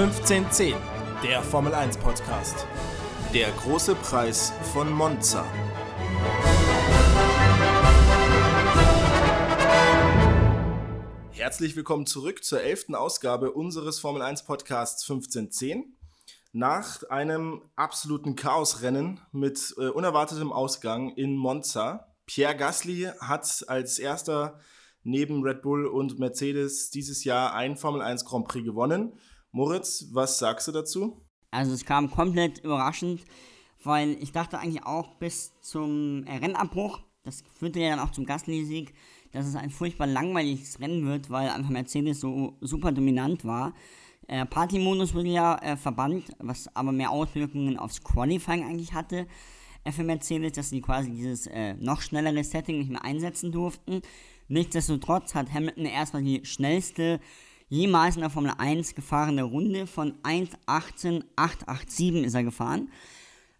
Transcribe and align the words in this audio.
1510, 0.00 0.76
der 1.22 1.42
Formel 1.42 1.74
1 1.74 1.98
Podcast. 1.98 2.66
Der 3.34 3.50
große 3.50 3.94
Preis 3.96 4.50
von 4.72 4.90
Monza. 4.90 5.44
Herzlich 11.32 11.76
willkommen 11.76 12.06
zurück 12.06 12.42
zur 12.42 12.62
elften 12.62 12.94
Ausgabe 12.94 13.52
unseres 13.52 13.98
Formel 13.98 14.22
1 14.22 14.46
Podcasts 14.46 15.02
1510. 15.02 15.98
Nach 16.52 17.02
einem 17.10 17.60
absoluten 17.76 18.36
Chaosrennen 18.36 19.20
mit 19.32 19.74
äh, 19.76 19.88
unerwartetem 19.88 20.50
Ausgang 20.50 21.10
in 21.10 21.36
Monza. 21.36 22.14
Pierre 22.24 22.56
Gasly 22.56 23.10
hat 23.20 23.66
als 23.68 23.98
erster 23.98 24.60
neben 25.02 25.42
Red 25.42 25.60
Bull 25.60 25.84
und 25.84 26.18
Mercedes 26.18 26.88
dieses 26.88 27.24
Jahr 27.24 27.52
ein 27.52 27.76
Formel 27.76 28.00
1 28.00 28.24
Grand 28.24 28.48
Prix 28.48 28.64
gewonnen. 28.64 29.12
Moritz, 29.52 30.06
was 30.12 30.38
sagst 30.38 30.68
du 30.68 30.72
dazu? 30.72 31.20
Also 31.50 31.72
es 31.72 31.84
kam 31.84 32.10
komplett 32.10 32.58
überraschend, 32.58 33.24
weil 33.82 34.16
ich 34.22 34.32
dachte 34.32 34.58
eigentlich 34.58 34.84
auch 34.84 35.16
bis 35.16 35.52
zum 35.60 36.24
Rennabbruch, 36.28 37.00
das 37.24 37.42
führte 37.58 37.80
ja 37.80 37.90
dann 37.90 38.00
auch 38.00 38.12
zum 38.12 38.24
Gasly-Sieg, 38.24 38.94
dass 39.32 39.46
es 39.46 39.56
ein 39.56 39.70
furchtbar 39.70 40.06
langweiliges 40.06 40.80
Rennen 40.80 41.06
wird, 41.06 41.30
weil 41.30 41.48
einfach 41.48 41.70
Mercedes 41.70 42.20
so 42.20 42.56
super 42.60 42.92
dominant 42.92 43.44
war. 43.44 43.74
Äh, 44.28 44.46
Party-Modus 44.46 45.14
wurde 45.14 45.28
ja 45.28 45.56
äh, 45.56 45.76
verbannt, 45.76 46.30
was 46.38 46.74
aber 46.74 46.92
mehr 46.92 47.10
Auswirkungen 47.10 47.76
aufs 47.76 48.02
Qualifying 48.02 48.64
eigentlich 48.64 48.92
hatte 48.92 49.26
äh, 49.84 49.92
für 49.92 50.04
Mercedes, 50.04 50.52
dass 50.52 50.70
sie 50.70 50.80
quasi 50.80 51.10
dieses 51.10 51.46
äh, 51.48 51.74
noch 51.74 52.00
schnellere 52.00 52.44
Setting 52.44 52.78
nicht 52.78 52.90
mehr 52.90 53.04
einsetzen 53.04 53.50
durften. 53.50 54.02
Nichtsdestotrotz 54.48 55.34
hat 55.34 55.52
Hamilton 55.52 55.86
erstmal 55.86 56.22
die 56.22 56.44
schnellste 56.44 57.20
jemals 57.70 58.16
in 58.16 58.20
der 58.20 58.28
Formel 58.30 58.52
1 58.58 58.94
gefahrene 58.94 59.44
Runde 59.44 59.86
von 59.86 60.12
1.18.887 60.22 62.24
ist 62.24 62.34
er 62.34 62.44
gefahren. 62.44 62.90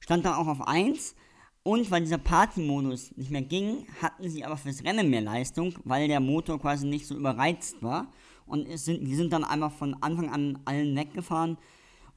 Stand 0.01 0.27
dann 0.27 0.35
auch 0.35 0.49
auf 0.49 0.69
1. 0.69 1.15
Und 1.63 1.91
weil 1.91 2.03
dieser 2.03 2.19
Party-Modus 2.19 3.17
nicht 3.17 3.31
mehr 3.31 3.43
ging, 3.43 3.87
hatten 4.03 4.29
sie 4.29 4.45
aber 4.45 4.57
fürs 4.57 4.83
Rennen 4.85 5.11
mehr 5.11 5.21
Leistung, 5.21 5.75
weil 5.85 6.09
der 6.09 6.19
Motor 6.21 6.59
quasi 6.59 6.87
nicht 6.87 7.07
so 7.07 7.15
überreizt 7.15 7.83
war. 7.83 8.11
Und 8.47 8.67
es 8.67 8.85
sind, 8.85 9.07
die 9.07 9.15
sind 9.15 9.33
dann 9.33 9.45
einfach 9.45 9.71
von 9.73 9.95
Anfang 10.03 10.31
an 10.31 10.59
allen 10.65 10.97
weggefahren. 10.97 11.57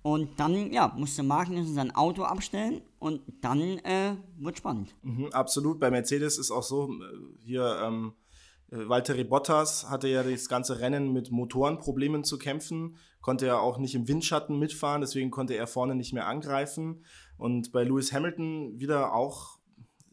Und 0.01 0.39
dann, 0.39 0.73
ja, 0.73 0.91
musste 0.97 1.21
Magnussen 1.23 1.75
sein 1.75 1.95
Auto 1.95 2.23
abstellen 2.23 2.81
und 2.99 3.21
dann 3.41 3.77
äh, 3.79 4.15
wird 4.37 4.57
spannend. 4.57 4.95
Mhm, 5.03 5.27
absolut. 5.31 5.79
Bei 5.79 5.91
Mercedes 5.91 6.37
ist 6.37 6.51
auch 6.51 6.63
so, 6.63 6.91
äh, 6.91 7.45
hier 7.45 7.81
ähm, 7.85 8.11
äh, 8.11 8.22
Valtteri 8.75 9.23
Bottas 9.23 9.89
hatte 9.89 10.07
ja 10.07 10.23
das 10.23 10.49
ganze 10.49 10.79
Rennen 10.79 11.13
mit 11.13 11.29
Motorenproblemen 11.29 12.23
zu 12.23 12.39
kämpfen, 12.39 12.97
konnte 13.21 13.45
ja 13.45 13.59
auch 13.59 13.77
nicht 13.77 13.93
im 13.93 14.07
Windschatten 14.07 14.57
mitfahren, 14.57 15.01
deswegen 15.01 15.29
konnte 15.29 15.53
er 15.53 15.67
vorne 15.67 15.93
nicht 15.93 16.11
mehr 16.11 16.27
angreifen. 16.27 17.05
Und 17.37 17.71
bei 17.71 17.83
Lewis 17.83 18.11
Hamilton 18.11 18.79
wieder 18.79 19.13
auch 19.13 19.59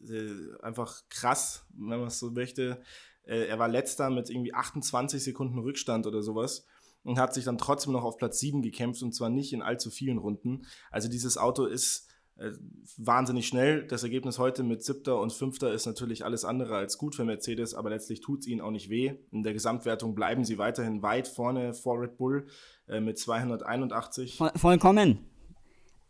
äh, 0.07 0.61
einfach 0.61 1.01
krass, 1.09 1.65
wenn 1.73 1.99
man 1.99 2.07
es 2.07 2.19
so 2.19 2.29
möchte. 2.29 2.81
Äh, 3.23 3.47
er 3.47 3.57
war 3.57 3.67
letzter 3.67 4.11
mit 4.11 4.29
irgendwie 4.29 4.53
28 4.53 5.23
Sekunden 5.23 5.57
Rückstand 5.57 6.05
oder 6.05 6.21
sowas 6.21 6.67
und 7.03 7.17
hat 7.17 7.33
sich 7.33 7.45
dann 7.45 7.57
trotzdem 7.57 7.93
noch 7.93 8.03
auf 8.03 8.17
Platz 8.17 8.39
7 8.39 8.61
gekämpft 8.61 9.01
und 9.01 9.13
zwar 9.13 9.29
nicht 9.29 9.53
in 9.53 9.63
allzu 9.63 9.89
vielen 9.89 10.19
Runden. 10.19 10.67
Also 10.91 11.09
dieses 11.09 11.37
Auto 11.37 11.65
ist 11.65 12.09
äh, 12.09 12.10
wahnsinnig 12.97 13.47
schnell. 13.47 13.85
Das 13.87 14.03
Ergebnis 14.03 14.39
heute 14.39 14.63
mit 14.63 14.83
siebter 14.83 15.19
und 15.19 15.33
fünfter 15.33 15.73
ist 15.73 15.85
natürlich 15.85 16.25
alles 16.25 16.45
andere 16.45 16.75
als 16.75 16.97
gut 16.97 17.15
für 17.15 17.25
Mercedes, 17.25 17.73
aber 17.73 17.89
letztlich 17.89 18.21
tut 18.21 18.41
es 18.41 18.47
ihnen 18.47 18.61
auch 18.61 18.71
nicht 18.71 18.89
weh. 18.89 19.13
In 19.31 19.43
der 19.43 19.53
Gesamtwertung 19.53 20.15
bleiben 20.15 20.43
sie 20.43 20.57
weiterhin 20.57 21.01
weit 21.01 21.27
vorne 21.27 21.73
vor 21.73 22.01
Red 22.01 22.17
Bull 22.17 22.47
äh, 22.87 22.99
mit 22.99 23.19
281. 23.19 24.37
Voll, 24.37 24.51
vollkommen. 24.55 25.19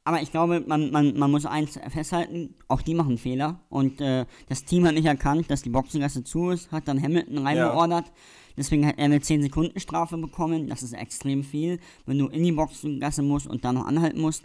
Aber 0.03 0.21
ich 0.21 0.31
glaube, 0.31 0.63
man, 0.65 0.89
man, 0.91 1.17
man 1.17 1.29
muss 1.29 1.45
eins 1.45 1.79
festhalten, 1.89 2.55
auch 2.67 2.81
die 2.81 2.95
machen 2.95 3.19
Fehler. 3.19 3.59
Und 3.69 4.01
äh, 4.01 4.25
das 4.49 4.65
Team 4.65 4.85
hat 4.87 4.95
nicht 4.95 5.05
erkannt, 5.05 5.51
dass 5.51 5.61
die 5.61 5.69
Boxengasse 5.69 6.23
zu 6.23 6.49
ist, 6.49 6.71
hat 6.71 6.87
dann 6.87 7.01
Hamilton 7.01 7.45
reingeordert. 7.45 8.07
Ja. 8.07 8.13
Deswegen 8.57 8.85
hat 8.85 8.97
er 8.97 9.05
eine 9.05 9.21
10 9.21 9.43
Sekunden 9.43 9.79
Strafe 9.79 10.17
bekommen. 10.17 10.67
Das 10.67 10.81
ist 10.81 10.93
extrem 10.93 11.43
viel, 11.43 11.79
wenn 12.05 12.17
du 12.17 12.27
in 12.27 12.43
die 12.43 12.51
Boxengasse 12.51 13.21
musst 13.21 13.47
und 13.47 13.63
dann 13.63 13.75
noch 13.75 13.85
anhalten 13.85 14.19
musst 14.19 14.43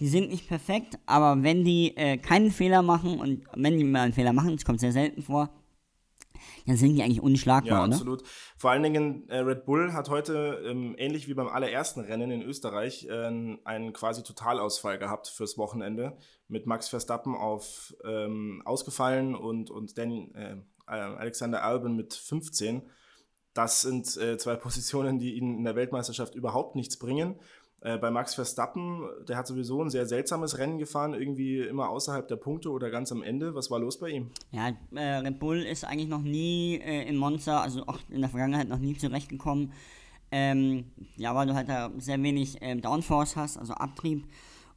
die 0.00 0.08
sind 0.08 0.30
nicht 0.30 0.48
perfekt, 0.48 0.98
aber 1.06 1.42
wenn 1.42 1.64
die 1.64 1.96
äh, 1.96 2.16
keinen 2.16 2.50
Fehler 2.50 2.82
machen 2.82 3.20
und 3.20 3.44
wenn 3.54 3.78
die 3.78 3.84
mal 3.84 4.00
einen 4.00 4.12
Fehler 4.12 4.32
machen, 4.32 4.56
das 4.56 4.64
kommt 4.64 4.80
sehr 4.80 4.92
selten 4.92 5.22
vor, 5.22 5.50
dann 6.66 6.76
sind 6.76 6.94
die 6.94 7.02
eigentlich 7.02 7.20
unschlagbar, 7.20 7.78
ja, 7.78 7.84
absolut. 7.84 8.20
Oder? 8.20 8.30
Vor 8.56 8.70
allen 8.70 8.82
Dingen, 8.82 9.28
äh, 9.28 9.38
Red 9.38 9.64
Bull 9.66 9.92
hat 9.92 10.08
heute, 10.08 10.62
ähm, 10.66 10.94
ähnlich 10.98 11.28
wie 11.28 11.34
beim 11.34 11.48
allerersten 11.48 12.00
Rennen 12.00 12.30
in 12.30 12.42
Österreich, 12.42 13.06
äh, 13.06 13.56
einen 13.64 13.92
quasi 13.92 14.22
Totalausfall 14.22 14.98
gehabt 14.98 15.28
fürs 15.28 15.58
Wochenende. 15.58 16.16
Mit 16.48 16.66
Max 16.66 16.88
Verstappen 16.88 17.34
auf 17.34 17.94
ähm, 18.04 18.62
ausgefallen 18.64 19.34
und, 19.34 19.70
und 19.70 19.98
Dan, 19.98 20.34
äh, 20.34 20.56
Alexander 20.86 21.62
Albon 21.62 21.94
mit 21.94 22.14
15. 22.14 22.82
Das 23.52 23.82
sind 23.82 24.16
äh, 24.16 24.38
zwei 24.38 24.56
Positionen, 24.56 25.18
die 25.18 25.34
ihnen 25.34 25.58
in 25.58 25.64
der 25.64 25.76
Weltmeisterschaft 25.76 26.34
überhaupt 26.34 26.76
nichts 26.76 26.98
bringen. 26.98 27.36
Äh, 27.82 27.96
bei 27.96 28.10
Max 28.10 28.34
Verstappen, 28.34 29.08
der 29.26 29.38
hat 29.38 29.46
sowieso 29.46 29.82
ein 29.82 29.88
sehr 29.88 30.06
seltsames 30.06 30.58
Rennen 30.58 30.78
gefahren, 30.78 31.14
irgendwie 31.14 31.60
immer 31.60 31.88
außerhalb 31.88 32.28
der 32.28 32.36
Punkte 32.36 32.70
oder 32.70 32.90
ganz 32.90 33.10
am 33.10 33.22
Ende. 33.22 33.54
Was 33.54 33.70
war 33.70 33.78
los 33.78 33.98
bei 33.98 34.10
ihm? 34.10 34.30
Ja, 34.50 34.70
äh, 34.94 35.16
Red 35.16 35.38
Bull 35.38 35.62
ist 35.62 35.84
eigentlich 35.84 36.08
noch 36.08 36.20
nie 36.20 36.76
äh, 36.76 37.08
in 37.08 37.16
Monza, 37.16 37.62
also 37.62 37.86
auch 37.86 37.98
in 38.10 38.20
der 38.20 38.28
Vergangenheit 38.28 38.68
noch 38.68 38.78
nie 38.78 38.96
zurechtgekommen. 38.96 39.72
Ähm, 40.30 40.90
ja, 41.16 41.34
weil 41.34 41.46
du 41.46 41.54
halt 41.54 41.68
da 41.70 41.90
sehr 41.96 42.22
wenig 42.22 42.58
ähm, 42.60 42.82
Downforce 42.82 43.36
hast, 43.36 43.56
also 43.56 43.72
Abtrieb. 43.72 44.26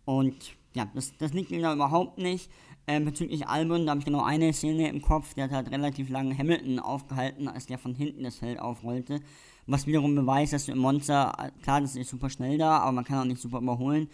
Und 0.06 0.56
ja, 0.74 0.88
das, 0.96 1.16
das 1.18 1.34
liegt 1.34 1.52
ihm 1.52 1.62
da 1.62 1.74
überhaupt 1.74 2.18
nicht. 2.18 2.50
Ähm, 2.88 3.06
bezüglich 3.06 3.48
Albon, 3.48 3.86
da 3.86 3.92
habe 3.92 4.00
ich 4.00 4.06
genau 4.06 4.24
eine 4.24 4.52
Szene 4.54 4.90
im 4.90 5.02
Kopf, 5.02 5.34
der 5.34 5.46
hat 5.46 5.52
halt 5.52 5.72
relativ 5.72 6.10
lange 6.10 6.38
Hamilton 6.38 6.80
aufgehalten, 6.80 7.48
als 7.48 7.66
der 7.66 7.78
von 7.78 7.94
hinten 7.94 8.24
das 8.24 8.38
Feld 8.38 8.60
aufrollte. 8.60 9.20
Was 9.66 9.88
wiederum 9.88 10.16
beweist, 10.16 10.54
dass 10.54 10.66
du 10.66 10.74
im 10.74 10.80
Monster, 10.80 11.52
klar, 11.62 11.82
das 11.82 11.96
ist 11.96 12.10
super 12.10 12.30
schnell 12.30 12.58
da, 12.58 12.80
aber 12.80 12.92
man 12.92 13.06
kann 13.06 13.20
auch 13.20 13.26
nicht 13.26 13.42
super 13.42 13.60
überholen. 13.60 14.10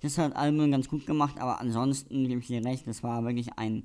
Das 0.00 0.18
hat 0.18 0.34
Albon 0.36 0.70
ganz 0.70 0.88
gut 0.88 1.06
gemacht, 1.06 1.38
aber 1.38 1.60
ansonsten 1.60 2.26
gebe 2.28 2.40
ich 2.40 2.46
dir 2.46 2.64
recht, 2.64 2.86
das 2.86 3.02
war 3.02 3.24
wirklich 3.24 3.58
ein, 3.58 3.84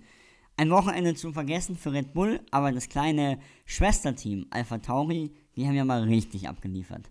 ein 0.57 0.69
Wochenende 0.69 1.15
zu 1.15 1.31
vergessen 1.31 1.77
für 1.77 1.93
Red 1.93 2.13
Bull, 2.13 2.41
aber 2.51 2.71
das 2.71 2.89
kleine 2.89 3.39
Schwesterteam 3.65 4.45
Alpha 4.49 4.79
Tauri, 4.79 5.31
die 5.55 5.67
haben 5.67 5.75
ja 5.75 5.85
mal 5.85 6.03
richtig 6.03 6.47
abgeliefert. 6.47 7.09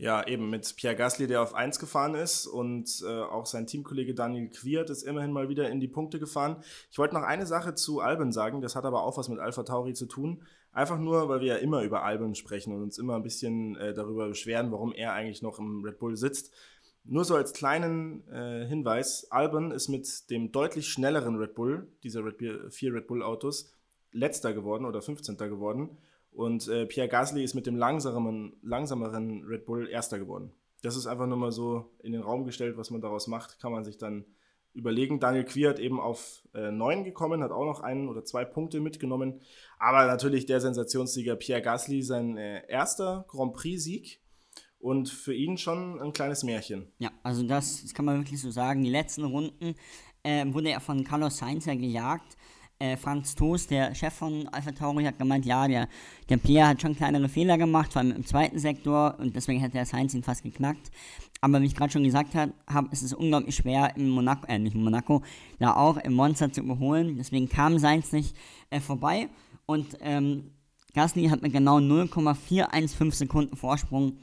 Ja, 0.00 0.24
eben 0.28 0.48
mit 0.48 0.76
Pierre 0.76 0.94
Gasly, 0.94 1.26
der 1.26 1.42
auf 1.42 1.54
1 1.54 1.80
gefahren 1.80 2.14
ist 2.14 2.46
und 2.46 3.02
äh, 3.04 3.08
auch 3.08 3.46
sein 3.46 3.66
Teamkollege 3.66 4.14
Daniel 4.14 4.48
Quiert 4.48 4.90
ist 4.90 5.02
immerhin 5.02 5.32
mal 5.32 5.48
wieder 5.48 5.68
in 5.68 5.80
die 5.80 5.88
Punkte 5.88 6.20
gefahren. 6.20 6.62
Ich 6.92 6.98
wollte 6.98 7.16
noch 7.16 7.24
eine 7.24 7.46
Sache 7.46 7.74
zu 7.74 7.98
Albon 7.98 8.30
sagen, 8.30 8.60
das 8.60 8.76
hat 8.76 8.84
aber 8.84 9.02
auch 9.02 9.18
was 9.18 9.28
mit 9.28 9.40
Alpha 9.40 9.64
Tauri 9.64 9.94
zu 9.94 10.06
tun. 10.06 10.44
Einfach 10.70 11.00
nur, 11.00 11.28
weil 11.28 11.40
wir 11.40 11.48
ja 11.48 11.56
immer 11.56 11.82
über 11.82 12.04
Albon 12.04 12.36
sprechen 12.36 12.72
und 12.72 12.80
uns 12.80 12.96
immer 12.96 13.16
ein 13.16 13.24
bisschen 13.24 13.74
äh, 13.74 13.92
darüber 13.92 14.28
beschweren, 14.28 14.70
warum 14.70 14.92
er 14.92 15.14
eigentlich 15.14 15.42
noch 15.42 15.58
im 15.58 15.82
Red 15.84 15.98
Bull 15.98 16.16
sitzt. 16.16 16.54
Nur 17.02 17.24
so 17.24 17.34
als 17.34 17.52
kleinen 17.52 18.22
äh, 18.28 18.66
Hinweis, 18.66 19.28
Albon 19.32 19.72
ist 19.72 19.88
mit 19.88 20.30
dem 20.30 20.52
deutlich 20.52 20.88
schnelleren 20.88 21.34
Red 21.36 21.54
Bull, 21.54 21.88
dieser 22.04 22.24
Red 22.24 22.72
vier 22.72 22.94
Red 22.94 23.08
Bull 23.08 23.24
Autos, 23.24 23.74
letzter 24.12 24.52
geworden 24.52 24.84
oder 24.84 25.02
15. 25.02 25.36
geworden. 25.38 25.98
Und 26.30 26.68
äh, 26.68 26.86
Pierre 26.86 27.08
Gasly 27.08 27.42
ist 27.42 27.54
mit 27.54 27.66
dem 27.66 27.76
langsameren, 27.76 28.56
langsameren 28.62 29.44
Red 29.44 29.66
Bull 29.66 29.88
erster 29.88 30.18
geworden. 30.18 30.52
Das 30.82 30.96
ist 30.96 31.06
einfach 31.06 31.26
nur 31.26 31.38
mal 31.38 31.52
so 31.52 31.90
in 32.02 32.12
den 32.12 32.22
Raum 32.22 32.44
gestellt, 32.44 32.76
was 32.76 32.90
man 32.90 33.00
daraus 33.00 33.26
macht, 33.26 33.58
kann 33.60 33.72
man 33.72 33.84
sich 33.84 33.98
dann 33.98 34.24
überlegen. 34.74 35.18
Daniel 35.18 35.44
Quiert 35.44 35.78
eben 35.80 36.00
auf 36.00 36.46
äh, 36.54 36.70
9 36.70 37.04
gekommen, 37.04 37.42
hat 37.42 37.50
auch 37.50 37.64
noch 37.64 37.80
einen 37.80 38.08
oder 38.08 38.24
zwei 38.24 38.44
Punkte 38.44 38.80
mitgenommen. 38.80 39.40
Aber 39.78 40.06
natürlich 40.06 40.46
der 40.46 40.60
Sensationssieger 40.60 41.36
Pierre 41.36 41.62
Gasly, 41.62 42.02
sein 42.02 42.36
äh, 42.36 42.62
erster 42.68 43.24
Grand 43.28 43.54
Prix-Sieg. 43.54 44.20
Und 44.80 45.08
für 45.08 45.34
ihn 45.34 45.58
schon 45.58 46.00
ein 46.00 46.12
kleines 46.12 46.44
Märchen. 46.44 46.92
Ja, 46.98 47.10
also 47.24 47.42
das, 47.42 47.82
das 47.82 47.94
kann 47.94 48.04
man 48.04 48.18
wirklich 48.18 48.40
so 48.40 48.52
sagen. 48.52 48.84
Die 48.84 48.90
letzten 48.90 49.24
Runden 49.24 49.74
äh, 50.22 50.46
wurde 50.52 50.70
er 50.70 50.78
von 50.78 51.02
Carlos 51.02 51.38
Sainz 51.38 51.66
ja 51.66 51.74
gejagt. 51.74 52.36
Äh, 52.80 52.96
Franz 52.96 53.34
Toast, 53.34 53.72
der 53.72 53.92
Chef 53.96 54.14
von 54.14 54.46
Alpha 54.48 54.70
Tauri, 54.70 55.02
hat 55.04 55.18
gemeint, 55.18 55.44
ja, 55.44 55.66
der, 55.66 55.88
der 56.28 56.36
Pierre 56.36 56.68
hat 56.68 56.80
schon 56.80 56.94
kleinere 56.94 57.28
Fehler 57.28 57.58
gemacht, 57.58 57.92
vor 57.92 58.00
allem 58.00 58.14
im 58.14 58.24
zweiten 58.24 58.58
Sektor 58.60 59.16
und 59.18 59.34
deswegen 59.34 59.58
hätte 59.58 59.72
der 59.72 59.86
Sainz 59.86 60.14
ihn 60.14 60.22
fast 60.22 60.44
geknackt. 60.44 60.92
Aber 61.40 61.60
wie 61.60 61.66
ich 61.66 61.74
gerade 61.74 61.92
schon 61.92 62.04
gesagt 62.04 62.36
habe, 62.36 62.88
ist 62.92 63.02
es 63.02 63.12
unglaublich 63.12 63.56
schwer 63.56 63.96
in 63.96 64.08
Monaco, 64.08 64.46
äh, 64.46 64.60
nicht 64.60 64.76
in 64.76 64.84
Monaco, 64.84 65.22
da 65.58 65.74
auch 65.74 65.96
im 65.96 66.14
Monster 66.14 66.52
zu 66.52 66.60
überholen. 66.60 67.16
Deswegen 67.16 67.48
kam 67.48 67.78
Sainz 67.78 68.12
nicht 68.12 68.36
äh, 68.70 68.78
vorbei. 68.78 69.28
Und 69.66 69.98
ähm, 70.00 70.52
Gasly 70.94 71.28
hat 71.28 71.42
mit 71.42 71.52
genau 71.52 71.80
0,415 71.80 73.10
Sekunden 73.10 73.56
Vorsprung 73.56 74.18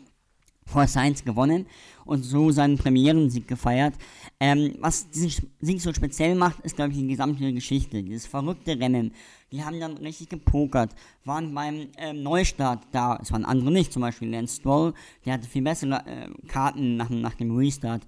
vor 0.67 0.87
Sainz 0.87 1.23
gewonnen 1.23 1.65
und 2.05 2.23
so 2.23 2.51
seinen 2.51 2.77
Premierensieg 2.77 3.47
gefeiert. 3.47 3.93
Ähm, 4.39 4.75
was 4.79 5.09
diesen 5.09 5.51
Sieg 5.59 5.81
so 5.81 5.93
speziell 5.93 6.35
macht, 6.35 6.59
ist, 6.61 6.75
glaube 6.75 6.91
ich, 6.91 6.97
die 6.97 7.07
gesamte 7.07 7.53
Geschichte. 7.53 8.03
Dieses 8.03 8.25
verrückte 8.25 8.79
Rennen. 8.79 9.13
Die 9.51 9.63
haben 9.63 9.79
dann 9.79 9.97
richtig 9.97 10.29
gepokert, 10.29 10.93
waren 11.23 11.53
beim 11.53 11.87
ähm, 11.97 12.23
Neustart 12.23 12.87
da. 12.91 13.17
Es 13.21 13.31
waren 13.31 13.45
andere 13.45 13.71
nicht, 13.71 13.93
zum 13.93 14.01
Beispiel 14.01 14.29
Lance 14.29 14.57
Stroll, 14.57 14.93
der 15.25 15.33
hatte 15.33 15.47
viel 15.47 15.61
bessere 15.61 16.03
äh, 16.05 16.47
Karten 16.47 16.97
nach, 16.97 17.09
nach 17.09 17.35
dem 17.35 17.55
Restart. 17.55 18.01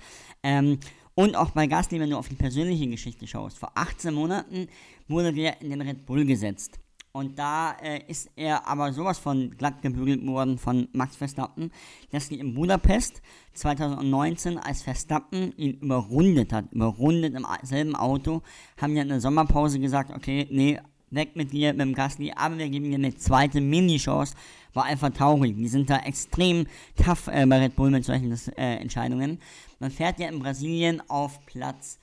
Ähm, 0.43 0.79
und 1.15 1.35
auch 1.35 1.51
bei 1.51 1.65
Gasly, 1.65 1.99
wenn 1.99 2.09
du 2.09 2.17
auf 2.17 2.27
die 2.27 2.35
persönliche 2.35 2.87
Geschichte 2.87 3.25
schaust. 3.25 3.57
Vor 3.57 3.71
18 3.75 4.13
Monaten 4.13 4.67
wurde 5.07 5.33
der 5.33 5.61
in 5.61 5.69
den 5.69 5.81
Red 5.81 6.05
Bull 6.05 6.25
gesetzt. 6.25 6.79
Und 7.17 7.39
da 7.39 7.71
äh, 7.81 8.03
ist 8.07 8.29
er 8.35 8.67
aber 8.67 8.93
sowas 8.93 9.17
von 9.17 9.49
glatt 9.57 9.81
gebügelt 9.81 10.23
worden 10.27 10.59
von 10.59 10.87
Max 10.93 11.15
Verstappen, 11.15 11.71
dass 12.11 12.29
die 12.29 12.37
in 12.37 12.53
Budapest 12.53 13.23
2019, 13.53 14.59
als 14.59 14.83
Verstappen 14.83 15.51
ihn 15.57 15.79
überrundet 15.79 16.53
hat, 16.53 16.71
überrundet 16.71 17.33
im 17.33 17.47
selben 17.63 17.95
Auto, 17.95 18.43
haben 18.79 18.95
ja 18.95 19.01
in 19.01 19.07
der 19.07 19.19
Sommerpause 19.19 19.79
gesagt, 19.79 20.11
okay, 20.15 20.47
nee, 20.51 20.79
weg 21.09 21.35
mit 21.35 21.53
dir, 21.53 21.73
mit 21.73 21.81
dem 21.81 21.95
Gasly, 21.95 22.33
aber 22.35 22.59
wir 22.59 22.69
geben 22.69 22.91
dir 22.91 22.97
eine 22.97 23.15
zweite 23.15 23.61
Mini-Chance. 23.61 24.35
War 24.75 24.83
einfach 24.83 25.09
traurig. 25.09 25.55
Die 25.57 25.69
sind 25.69 25.89
da 25.89 25.97
extrem 25.97 26.67
tough 27.03 27.29
äh, 27.29 27.47
bei 27.47 27.57
Red 27.57 27.75
Bull 27.75 27.89
mit 27.89 28.05
solchen 28.05 28.31
äh, 28.57 28.75
Entscheidungen. 28.75 29.39
Man 29.79 29.89
fährt 29.89 30.19
ja 30.19 30.29
in 30.29 30.37
Brasilien 30.37 31.01
auf 31.09 31.43
Platz 31.47 31.97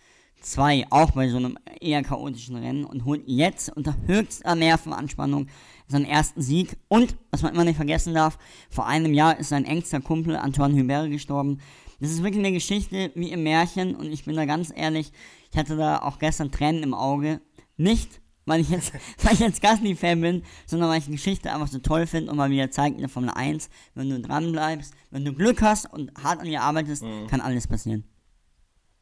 2, 0.44 0.86
auch 0.90 1.12
bei 1.12 1.28
so 1.28 1.36
einem 1.36 1.58
eher 1.80 2.02
chaotischen 2.02 2.56
Rennen 2.56 2.84
und 2.84 3.04
holt 3.04 3.22
jetzt 3.26 3.70
unter 3.74 3.96
höchster 4.06 4.54
Nervenanspannung 4.54 5.48
seinen 5.88 6.04
ersten 6.04 6.42
Sieg. 6.42 6.76
Und, 6.88 7.16
was 7.30 7.42
man 7.42 7.54
immer 7.54 7.64
nicht 7.64 7.76
vergessen 7.76 8.14
darf, 8.14 8.38
vor 8.70 8.86
einem 8.86 9.14
Jahr 9.14 9.38
ist 9.38 9.48
sein 9.48 9.64
engster 9.64 10.00
Kumpel 10.00 10.36
Antoine 10.36 10.78
Hubert 10.78 11.10
gestorben. 11.10 11.58
Das 12.00 12.10
ist 12.10 12.22
wirklich 12.22 12.44
eine 12.44 12.52
Geschichte 12.52 13.12
wie 13.14 13.30
im 13.30 13.42
Märchen 13.42 13.94
und 13.94 14.12
ich 14.12 14.24
bin 14.24 14.36
da 14.36 14.44
ganz 14.44 14.72
ehrlich, 14.74 15.12
ich 15.50 15.58
hatte 15.58 15.76
da 15.76 15.98
auch 15.98 16.18
gestern 16.18 16.50
Tränen 16.50 16.82
im 16.82 16.94
Auge. 16.94 17.40
Nicht, 17.76 18.20
weil 18.44 18.60
ich 18.60 18.70
jetzt, 18.70 18.92
weil 19.22 19.34
ich 19.34 19.40
jetzt 19.40 19.62
Gasly-Fan 19.62 20.20
bin, 20.20 20.42
sondern 20.66 20.90
weil 20.90 20.98
ich 20.98 21.06
die 21.06 21.12
Geschichte 21.12 21.52
einfach 21.52 21.68
so 21.68 21.78
toll 21.78 22.06
finde 22.06 22.30
und 22.30 22.36
mal 22.36 22.50
wieder 22.50 22.70
zeigt 22.70 22.96
in 22.96 23.00
der 23.00 23.08
Formel 23.08 23.30
1, 23.30 23.70
wenn 23.94 24.10
du 24.10 24.20
dran 24.20 24.52
bleibst, 24.52 24.94
wenn 25.10 25.24
du 25.24 25.32
Glück 25.32 25.62
hast 25.62 25.92
und 25.92 26.12
hart 26.22 26.40
an 26.40 26.46
dir 26.46 26.62
arbeitest, 26.62 27.02
mhm. 27.02 27.26
kann 27.28 27.40
alles 27.40 27.66
passieren. 27.66 28.04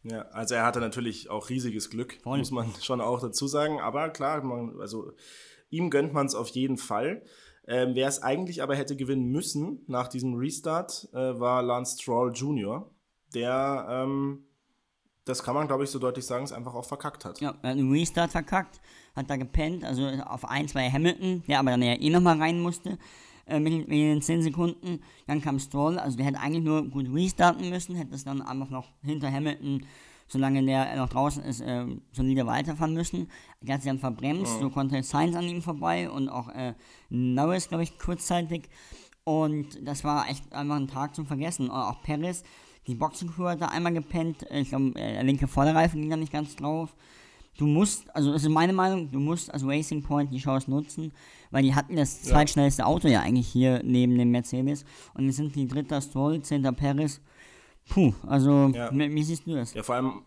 Ja, 0.04 0.22
also 0.32 0.54
er 0.54 0.64
hatte 0.64 0.80
natürlich 0.80 1.30
auch 1.30 1.48
riesiges 1.48 1.90
Glück, 1.90 2.18
Voll. 2.22 2.38
muss 2.38 2.50
man 2.50 2.72
schon 2.80 3.00
auch 3.00 3.20
dazu 3.20 3.46
sagen. 3.46 3.80
Aber 3.80 4.10
klar, 4.10 4.42
man, 4.42 4.80
also 4.80 5.12
ihm 5.70 5.90
gönnt 5.90 6.12
man 6.12 6.26
es 6.26 6.34
auf 6.34 6.48
jeden 6.48 6.76
Fall. 6.76 7.22
Ähm, 7.66 7.94
Wer 7.94 8.08
es 8.08 8.22
eigentlich 8.22 8.62
aber 8.62 8.74
hätte 8.74 8.96
gewinnen 8.96 9.30
müssen 9.30 9.84
nach 9.86 10.08
diesem 10.08 10.34
Restart, 10.34 11.08
äh, 11.12 11.38
war 11.38 11.62
Lance 11.62 12.00
Stroll 12.00 12.32
Jr., 12.34 12.90
der, 13.34 13.86
ähm, 13.88 14.44
das 15.24 15.44
kann 15.44 15.54
man 15.54 15.68
glaube 15.68 15.84
ich 15.84 15.90
so 15.90 16.00
deutlich 16.00 16.26
sagen, 16.26 16.44
es 16.44 16.52
einfach 16.52 16.74
auch 16.74 16.84
verkackt 16.84 17.24
hat. 17.24 17.40
Ja, 17.40 17.50
er 17.62 17.70
hat 17.70 17.78
einen 17.78 17.92
Restart 17.92 18.32
verkackt, 18.32 18.80
hat 19.14 19.30
da 19.30 19.36
gepennt, 19.36 19.84
also 19.84 20.06
auf 20.08 20.44
1 20.44 20.74
war 20.74 20.82
Hamilton, 20.82 21.44
der 21.46 21.60
aber 21.60 21.70
dann 21.70 21.82
ja 21.82 21.94
eh 21.94 22.10
nochmal 22.10 22.38
rein 22.38 22.60
musste 22.60 22.98
äh, 23.52 23.60
mit, 23.60 23.88
mit 23.88 23.98
den 23.98 24.22
10 24.22 24.42
Sekunden. 24.42 25.00
Dann 25.26 25.40
kam 25.40 25.58
Stroll, 25.58 25.98
also 25.98 26.16
der 26.16 26.26
hätte 26.26 26.40
eigentlich 26.40 26.64
nur 26.64 26.88
gut 26.88 27.06
restarten 27.12 27.68
müssen, 27.68 27.94
hätte 27.94 28.14
es 28.14 28.24
dann 28.24 28.42
einfach 28.42 28.70
noch 28.70 28.88
hinter 29.02 29.30
Hamilton, 29.30 29.84
solange 30.28 30.64
der 30.64 30.96
noch 30.96 31.08
draußen 31.08 31.42
ist, 31.44 31.60
äh, 31.60 31.86
solide 32.12 32.46
weiterfahren 32.46 32.94
müssen. 32.94 33.28
Der 33.60 33.74
hat 33.74 33.82
sich 33.82 33.90
dann 33.90 33.98
verbremst, 33.98 34.56
mhm. 34.56 34.60
so 34.60 34.70
konnte 34.70 35.02
Sainz 35.02 35.36
an 35.36 35.44
ihm 35.44 35.62
vorbei 35.62 36.10
und 36.10 36.28
auch 36.28 36.48
äh, 36.48 36.74
Norris, 37.10 37.68
glaube 37.68 37.84
ich, 37.84 37.98
kurzzeitig. 37.98 38.68
Und 39.24 39.86
das 39.86 40.02
war 40.02 40.28
echt 40.28 40.52
einfach 40.52 40.76
ein 40.76 40.88
Tag 40.88 41.14
zum 41.14 41.26
Vergessen. 41.26 41.68
Und 41.68 41.76
auch 41.76 42.02
Perez, 42.02 42.42
die 42.86 42.94
Boxencrew 42.94 43.44
hat 43.44 43.60
da 43.60 43.66
einmal 43.66 43.92
gepennt. 43.92 44.44
Ich 44.50 44.70
glaube, 44.70 44.98
äh, 44.98 45.12
der 45.12 45.22
linke 45.22 45.46
Vorderreifen 45.46 46.00
ging 46.00 46.10
da 46.10 46.16
nicht 46.16 46.32
ganz 46.32 46.56
drauf 46.56 46.94
du 47.58 47.66
musst, 47.66 48.14
also 48.14 48.32
das 48.32 48.42
ist 48.42 48.48
meine 48.48 48.72
Meinung, 48.72 49.10
du 49.10 49.18
musst 49.18 49.52
als 49.52 49.64
Racing 49.66 50.02
Point 50.02 50.32
die 50.32 50.38
Chance 50.38 50.70
nutzen, 50.70 51.12
weil 51.50 51.62
die 51.62 51.74
hatten 51.74 51.96
das 51.96 52.24
ja. 52.24 52.32
zweitschnellste 52.32 52.86
Auto 52.86 53.08
ja 53.08 53.20
eigentlich 53.20 53.48
hier 53.48 53.82
neben 53.84 54.16
dem 54.16 54.30
Mercedes 54.30 54.84
und 55.14 55.26
jetzt 55.26 55.36
sind 55.36 55.54
die 55.54 55.66
dritter 55.66 56.00
Stroll, 56.00 56.40
zehnter 56.42 56.72
Paris. 56.72 57.20
Puh, 57.88 58.12
also 58.26 58.68
ja. 58.68 58.90
wie, 58.92 59.22
siehst 59.22 59.46
du 59.46 59.54
das? 59.54 59.74
Ja, 59.74 59.82
vor 59.82 59.96
allem, 59.96 60.22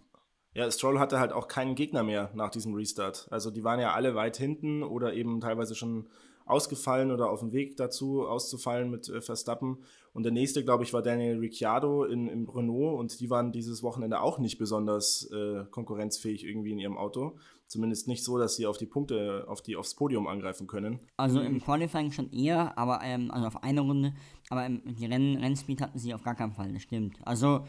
ja, 0.54 0.69
Stroll 0.69 1.00
hatte 1.00 1.19
halt 1.19 1.31
auch 1.31 1.48
keinen 1.48 1.75
Gegner 1.75 2.04
mehr 2.04 2.31
nach 2.33 2.50
diesem 2.50 2.74
Restart. 2.74 3.28
Also 3.31 3.50
die 3.50 3.63
waren 3.63 3.80
ja 3.80 3.94
alle 3.94 4.16
weit 4.16 4.38
hinten 4.38 4.83
oder 4.83 5.13
eben 5.13 5.39
teilweise 5.39 5.75
schon 5.75 6.07
ausgefallen 6.45 7.12
oder 7.12 7.30
auf 7.30 7.39
dem 7.39 7.51
Weg 7.51 7.75
dazu 7.77 8.27
auszufallen 8.27 8.89
mit 8.89 9.09
äh, 9.09 9.21
Verstappen. 9.21 9.80
Und 10.13 10.24
der 10.24 10.31
nächste, 10.31 10.63
glaube 10.63 10.83
ich, 10.83 10.94
war 10.94 11.01
Daniel 11.01 11.39
Ricciardo 11.39 12.06
in, 12.06 12.27
im 12.27 12.47
Renault 12.47 12.97
und 13.00 13.19
die 13.19 13.30
waren 13.30 13.51
dieses 13.51 13.83
Wochenende 13.83 14.21
auch 14.21 14.39
nicht 14.39 14.57
besonders 14.57 15.30
äh, 15.31 15.65
konkurrenzfähig 15.71 16.45
irgendwie 16.45 16.71
in 16.71 16.80
ihrem 16.80 16.97
Auto. 16.97 17.38
Zumindest 17.68 18.07
nicht 18.07 18.24
so, 18.24 18.38
dass 18.38 18.56
sie 18.56 18.68
auf 18.68 18.77
die 18.77 18.86
Punkte, 18.86 19.45
auf 19.47 19.62
die 19.62 19.75
aufs 19.75 19.95
Podium 19.95 20.27
angreifen 20.27 20.68
können. 20.68 21.00
Also 21.18 21.42
im 21.42 21.59
Qualifying 21.59 22.12
schon 22.12 22.31
eher, 22.31 22.77
aber 22.77 23.01
ähm, 23.03 23.31
also 23.31 23.47
auf 23.47 23.63
eine 23.63 23.81
Runde, 23.81 24.13
aber 24.50 24.65
im, 24.65 24.81
die 24.86 25.06
Renn, 25.06 25.38
Rennspeed 25.38 25.81
hatten 25.81 25.97
sie 25.97 26.13
auf 26.13 26.24
gar 26.24 26.36
keinen 26.36 26.53
Fall, 26.53 26.71
das 26.71 26.83
stimmt. 26.83 27.18
Also 27.25 27.65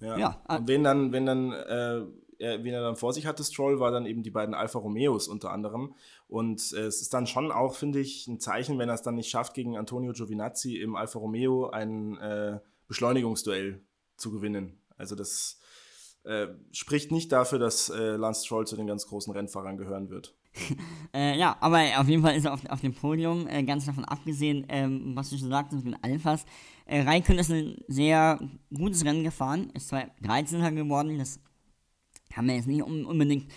ja. 0.00 0.16
ja. 0.16 0.42
Und 0.48 0.68
wenn 0.68 0.84
dann, 0.84 1.12
wenn 1.12 1.26
dann 1.26 1.52
äh, 1.52 2.02
er, 2.40 2.64
wen 2.64 2.74
er 2.74 2.82
dann 2.82 2.96
vor 2.96 3.12
sich 3.12 3.26
hatte, 3.26 3.44
Stroll, 3.44 3.80
war 3.80 3.90
dann 3.90 4.06
eben 4.06 4.22
die 4.22 4.30
beiden 4.30 4.54
Alfa 4.54 4.78
Romeos 4.78 5.28
unter 5.28 5.52
anderem. 5.52 5.94
Und 6.26 6.72
äh, 6.72 6.86
es 6.86 7.00
ist 7.00 7.12
dann 7.14 7.26
schon 7.26 7.52
auch, 7.52 7.74
finde 7.74 8.00
ich, 8.00 8.26
ein 8.26 8.40
Zeichen, 8.40 8.78
wenn 8.78 8.88
er 8.88 8.94
es 8.94 9.02
dann 9.02 9.14
nicht 9.14 9.30
schafft, 9.30 9.54
gegen 9.54 9.76
Antonio 9.76 10.12
Giovinazzi 10.12 10.76
im 10.76 10.96
Alfa 10.96 11.18
Romeo 11.18 11.68
ein 11.68 12.16
äh, 12.18 12.58
Beschleunigungsduell 12.88 13.82
zu 14.16 14.32
gewinnen. 14.32 14.80
Also 14.96 15.14
das 15.14 15.60
äh, 16.24 16.48
spricht 16.72 17.12
nicht 17.12 17.30
dafür, 17.30 17.58
dass 17.58 17.90
äh, 17.90 18.16
Lance 18.16 18.44
Stroll 18.44 18.66
zu 18.66 18.76
den 18.76 18.86
ganz 18.86 19.06
großen 19.06 19.32
Rennfahrern 19.32 19.76
gehören 19.76 20.10
wird. 20.10 20.34
äh, 21.14 21.38
ja, 21.38 21.56
aber 21.60 21.80
auf 21.98 22.08
jeden 22.08 22.22
Fall 22.22 22.36
ist 22.36 22.44
er 22.44 22.54
auf, 22.54 22.60
auf 22.68 22.80
dem 22.80 22.94
Podium, 22.94 23.46
äh, 23.46 23.62
ganz 23.62 23.86
davon 23.86 24.04
abgesehen, 24.04 24.66
ähm, 24.68 25.12
was 25.14 25.30
du 25.30 25.38
schon 25.38 25.50
sagtest 25.50 25.84
mit 25.84 25.94
den 25.94 26.02
Alphas. 26.02 26.44
Äh, 26.86 27.02
Raikön 27.02 27.38
ist 27.38 27.52
ein 27.52 27.76
sehr 27.86 28.40
gutes 28.74 29.04
Rennen 29.04 29.22
gefahren, 29.22 29.70
ist 29.74 29.88
zwar 29.88 30.06
13er 30.22 30.72
geworden, 30.74 31.18
das 31.18 31.38
kann 32.32 32.46
man 32.46 32.56
jetzt 32.56 32.68
nicht 32.68 32.82
unbedingt 32.82 33.50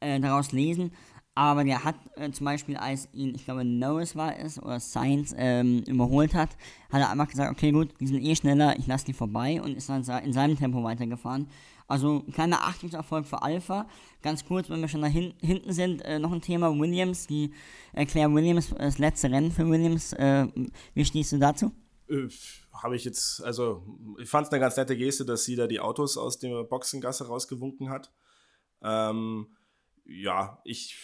äh, 0.00 0.20
daraus 0.20 0.52
lesen, 0.52 0.92
aber 1.38 1.62
der 1.62 1.84
hat 1.84 1.94
äh, 2.16 2.32
zum 2.32 2.46
Beispiel, 2.46 2.76
als 2.76 3.08
ihn, 3.12 3.32
ich 3.32 3.44
glaube, 3.44 3.64
Norris 3.64 4.16
war 4.16 4.36
es 4.36 4.60
oder 4.60 4.80
Science 4.80 5.32
ähm, 5.38 5.84
überholt 5.86 6.34
hat, 6.34 6.50
hat 6.90 7.00
er 7.00 7.10
einfach 7.10 7.28
gesagt, 7.28 7.52
okay 7.52 7.70
gut, 7.70 7.94
die 8.00 8.08
sind 8.08 8.20
eh 8.24 8.34
schneller, 8.34 8.76
ich 8.76 8.88
lasse 8.88 9.06
die 9.06 9.12
vorbei 9.12 9.62
und 9.62 9.76
ist 9.76 9.88
dann 9.88 10.02
in 10.24 10.32
seinem 10.32 10.58
Tempo 10.58 10.82
weitergefahren. 10.82 11.46
Also 11.86 12.24
ein 12.26 12.32
kleiner 12.32 12.64
Achtungserfolg 12.64 13.24
für 13.24 13.40
Alpha. 13.40 13.86
Ganz 14.20 14.44
kurz, 14.44 14.68
wenn 14.68 14.80
wir 14.80 14.88
schon 14.88 15.00
da 15.00 15.06
hin, 15.06 15.32
hinten 15.40 15.72
sind, 15.72 16.02
äh, 16.02 16.18
noch 16.18 16.32
ein 16.32 16.42
Thema 16.42 16.76
Williams, 16.76 17.28
die 17.28 17.52
äh, 17.92 18.04
Claire 18.04 18.34
Williams, 18.34 18.74
das 18.76 18.98
letzte 18.98 19.30
Rennen 19.30 19.52
für 19.52 19.70
Williams. 19.70 20.14
Äh, 20.14 20.48
wie 20.94 21.04
stehst 21.04 21.30
du 21.30 21.38
dazu? 21.38 21.70
Äh, 22.08 22.26
habe 22.72 22.96
ich 22.96 23.04
jetzt, 23.04 23.44
also 23.44 23.84
ich 24.18 24.28
fand 24.28 24.48
es 24.48 24.52
eine 24.52 24.60
ganz 24.60 24.76
nette 24.76 24.96
Geste, 24.96 25.24
dass 25.24 25.44
sie 25.44 25.54
da 25.54 25.68
die 25.68 25.78
Autos 25.78 26.18
aus 26.18 26.40
der 26.40 26.64
Boxengasse 26.64 27.28
rausgewunken 27.28 27.90
hat. 27.90 28.12
Ähm, 28.82 29.56
ja, 30.04 30.60
ich 30.64 30.96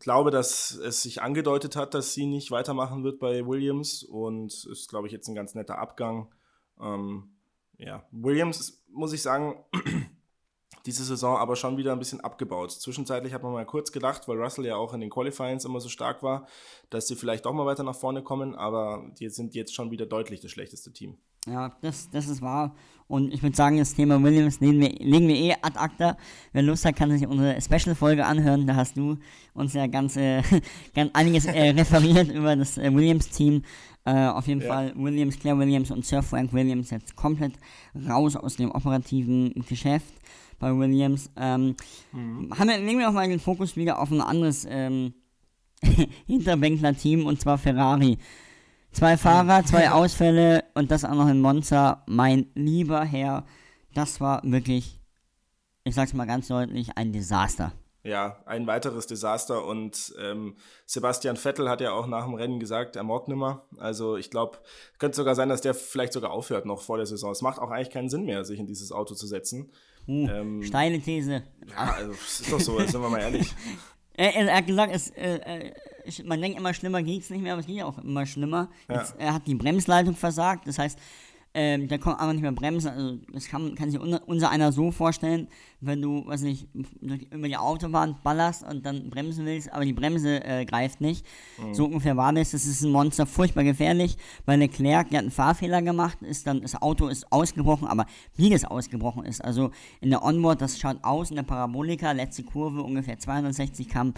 glaube, 0.00 0.30
dass 0.30 0.72
es 0.72 1.02
sich 1.02 1.22
angedeutet 1.22 1.76
hat, 1.76 1.94
dass 1.94 2.14
sie 2.14 2.26
nicht 2.26 2.50
weitermachen 2.50 3.04
wird 3.04 3.20
bei 3.20 3.46
Williams 3.46 4.02
und 4.02 4.64
ist, 4.64 4.88
glaube 4.88 5.06
ich, 5.06 5.12
jetzt 5.12 5.28
ein 5.28 5.34
ganz 5.34 5.54
netter 5.54 5.78
Abgang. 5.78 6.34
Ähm, 6.80 7.36
ja, 7.76 8.04
Williams, 8.10 8.82
muss 8.88 9.12
ich 9.12 9.22
sagen, 9.22 9.64
diese 10.86 11.04
Saison 11.04 11.36
aber 11.36 11.56
schon 11.56 11.76
wieder 11.76 11.92
ein 11.92 11.98
bisschen 11.98 12.20
abgebaut. 12.20 12.72
Zwischenzeitlich 12.72 13.34
hat 13.34 13.42
man 13.42 13.52
mal 13.52 13.66
kurz 13.66 13.92
gedacht, 13.92 14.26
weil 14.26 14.40
Russell 14.40 14.66
ja 14.66 14.76
auch 14.76 14.94
in 14.94 15.00
den 15.00 15.10
Qualifyings 15.10 15.64
immer 15.64 15.80
so 15.80 15.88
stark 15.88 16.22
war, 16.22 16.46
dass 16.88 17.06
sie 17.06 17.16
vielleicht 17.16 17.46
auch 17.46 17.52
mal 17.52 17.66
weiter 17.66 17.82
nach 17.82 17.94
vorne 17.94 18.22
kommen, 18.22 18.54
aber 18.54 19.10
die 19.18 19.28
sind 19.28 19.54
jetzt 19.54 19.74
schon 19.74 19.90
wieder 19.90 20.06
deutlich 20.06 20.40
das 20.40 20.50
schlechteste 20.50 20.92
Team. 20.92 21.18
Ja, 21.46 21.72
das, 21.80 22.10
das 22.10 22.28
ist 22.28 22.42
wahr. 22.42 22.74
Und 23.10 23.34
ich 23.34 23.42
würde 23.42 23.56
sagen, 23.56 23.78
das 23.78 23.94
Thema 23.94 24.22
Williams 24.22 24.60
legen 24.60 24.80
wir, 24.80 24.90
legen 24.90 25.26
wir 25.26 25.34
eh 25.34 25.52
ad 25.62 25.76
acta. 25.76 26.16
Wer 26.52 26.62
Lust 26.62 26.84
hat, 26.84 26.94
kann 26.94 27.10
sich 27.10 27.26
unsere 27.26 27.60
Special-Folge 27.60 28.24
anhören. 28.24 28.68
Da 28.68 28.76
hast 28.76 28.96
du 28.96 29.18
uns 29.52 29.72
ja 29.74 29.88
ganz, 29.88 30.16
äh, 30.16 30.42
ganz 30.94 31.10
einiges 31.12 31.46
äh, 31.46 31.70
referiert 31.70 32.28
über 32.32 32.54
das 32.54 32.78
äh, 32.78 32.94
Williams-Team. 32.94 33.62
Äh, 34.04 34.26
auf 34.28 34.46
jeden 34.46 34.60
ja. 34.60 34.68
Fall 34.68 34.92
Williams, 34.96 35.38
Claire 35.38 35.58
Williams 35.58 35.90
und 35.90 36.06
Sir 36.06 36.22
Frank 36.22 36.52
Williams 36.52 36.90
jetzt 36.90 37.16
komplett 37.16 37.54
raus 38.08 38.36
aus 38.36 38.56
dem 38.56 38.70
operativen 38.70 39.52
Geschäft 39.68 40.14
bei 40.60 40.72
Williams. 40.76 41.30
Ähm, 41.36 41.74
mhm. 42.12 42.50
haben 42.56 42.68
wir, 42.68 42.78
legen 42.78 43.00
wir 43.00 43.08
auch 43.08 43.12
mal 43.12 43.28
den 43.28 43.40
Fokus 43.40 43.76
wieder 43.76 43.98
auf 43.98 44.12
ein 44.12 44.20
anderes 44.20 44.66
ähm, 44.70 45.14
Hinterbänkler-Team 46.26 47.26
und 47.26 47.40
zwar 47.40 47.58
Ferrari. 47.58 48.18
Zwei 48.92 49.16
Fahrer, 49.16 49.64
zwei 49.64 49.90
Ausfälle 49.90 50.64
und 50.74 50.90
das 50.90 51.04
auch 51.04 51.14
noch 51.14 51.28
in 51.28 51.40
Monza. 51.40 52.02
Mein 52.06 52.46
lieber 52.54 53.04
Herr, 53.04 53.46
das 53.94 54.20
war 54.20 54.42
wirklich, 54.44 55.00
ich 55.84 55.94
sag's 55.94 56.12
mal 56.12 56.26
ganz 56.26 56.48
deutlich, 56.48 56.96
ein 56.96 57.12
Desaster. 57.12 57.72
Ja, 58.02 58.42
ein 58.46 58.66
weiteres 58.66 59.06
Desaster 59.06 59.64
und 59.64 60.14
ähm, 60.18 60.56
Sebastian 60.86 61.36
Vettel 61.36 61.68
hat 61.68 61.82
ja 61.82 61.92
auch 61.92 62.06
nach 62.06 62.24
dem 62.24 62.34
Rennen 62.34 62.58
gesagt, 62.58 62.96
er 62.96 63.02
mag 63.02 63.28
nimmer. 63.28 63.66
Also 63.78 64.16
ich 64.16 64.30
glaube, 64.30 64.58
könnte 64.98 65.16
sogar 65.16 65.34
sein, 65.34 65.50
dass 65.50 65.60
der 65.60 65.74
vielleicht 65.74 66.14
sogar 66.14 66.30
aufhört 66.30 66.64
noch 66.64 66.80
vor 66.80 66.96
der 66.96 67.06
Saison. 67.06 67.30
Es 67.30 67.42
macht 67.42 67.58
auch 67.58 67.70
eigentlich 67.70 67.90
keinen 67.90 68.08
Sinn 68.08 68.24
mehr, 68.24 68.44
sich 68.44 68.58
in 68.58 68.66
dieses 68.66 68.90
Auto 68.90 69.14
zu 69.14 69.26
setzen. 69.26 69.70
Uh, 70.08 70.28
ähm, 70.28 70.62
steile 70.62 70.98
These. 70.98 71.42
Ja, 71.68 71.94
also 71.94 72.12
es 72.12 72.40
ist 72.40 72.52
doch 72.52 72.60
so, 72.60 72.78
sind 72.78 73.00
wir 73.00 73.08
mal 73.08 73.20
ehrlich. 73.20 73.54
Er, 74.12 74.34
er, 74.34 74.56
hat 74.56 74.66
gesagt, 74.66 74.92
es, 74.94 75.08
äh, 75.12 75.36
äh 75.36 75.72
man 76.24 76.40
denkt 76.40 76.58
immer 76.58 76.74
schlimmer 76.74 77.02
geht 77.02 77.22
es 77.22 77.30
nicht 77.30 77.42
mehr, 77.42 77.52
aber 77.52 77.60
es 77.60 77.66
geht 77.66 77.76
ja 77.76 77.84
auch 77.86 77.98
immer 77.98 78.26
schlimmer. 78.26 78.68
Ja. 78.88 78.96
Jetzt, 78.98 79.14
er 79.18 79.34
hat 79.34 79.46
die 79.46 79.54
Bremsleitung 79.54 80.14
versagt, 80.14 80.66
das 80.66 80.78
heißt, 80.78 80.98
ähm, 81.52 81.88
der 81.88 81.98
kommt 81.98 82.20
einfach 82.20 82.32
nicht 82.32 82.42
mehr 82.42 82.52
bremsen. 82.52 82.90
Also 82.90 83.18
das 83.32 83.48
kann, 83.48 83.74
kann 83.74 83.90
sich 83.90 84.00
unser 84.00 84.50
einer 84.50 84.70
so 84.70 84.92
vorstellen, 84.92 85.48
wenn 85.80 86.00
du, 86.00 86.22
was 86.26 86.42
nicht, 86.42 86.68
über 87.02 87.48
die 87.48 87.56
Autobahn 87.56 88.16
ballerst 88.22 88.62
und 88.62 88.86
dann 88.86 89.10
bremsen 89.10 89.46
willst, 89.46 89.72
aber 89.72 89.84
die 89.84 89.92
Bremse 89.92 90.44
äh, 90.44 90.64
greift 90.64 91.00
nicht. 91.00 91.26
Mhm. 91.58 91.74
So 91.74 91.86
ungefähr 91.86 92.16
war 92.16 92.32
das. 92.32 92.52
Das 92.52 92.66
ist 92.66 92.82
ein 92.82 92.92
Monster 92.92 93.26
furchtbar 93.26 93.64
gefährlich, 93.64 94.16
weil 94.46 94.60
Leclerc, 94.60 95.10
der 95.10 95.18
hat 95.18 95.24
einen 95.24 95.32
Fahrfehler 95.32 95.82
gemacht, 95.82 96.18
ist 96.22 96.46
dann, 96.46 96.60
das 96.60 96.80
Auto 96.80 97.08
ist 97.08 97.32
ausgebrochen, 97.32 97.88
aber 97.88 98.06
wie 98.36 98.50
das 98.50 98.64
ausgebrochen 98.64 99.24
ist, 99.24 99.44
also 99.44 99.70
in 100.00 100.10
der 100.10 100.22
Onboard, 100.22 100.60
das 100.60 100.78
schaut 100.78 101.02
aus 101.02 101.30
in 101.30 101.36
der 101.36 101.42
Parabolika, 101.42 102.12
letzte 102.12 102.44
Kurve 102.44 102.82
ungefähr 102.82 103.18
260 103.18 103.88
km, 103.88 104.12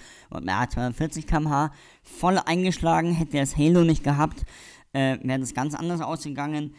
ja, 0.45 0.69
240 0.69 1.27
km/h, 1.27 1.71
voll 2.03 2.39
eingeschlagen, 2.39 3.12
hätte 3.12 3.39
er 3.39 3.45
das 3.45 3.57
Halo 3.57 3.85
nicht 3.85 4.05
gehabt, 4.05 4.45
äh, 4.93 5.19
wäre 5.23 5.41
das 5.41 5.55
ganz 5.55 5.75
anders 5.75 6.01
ausgegangen. 6.01 6.75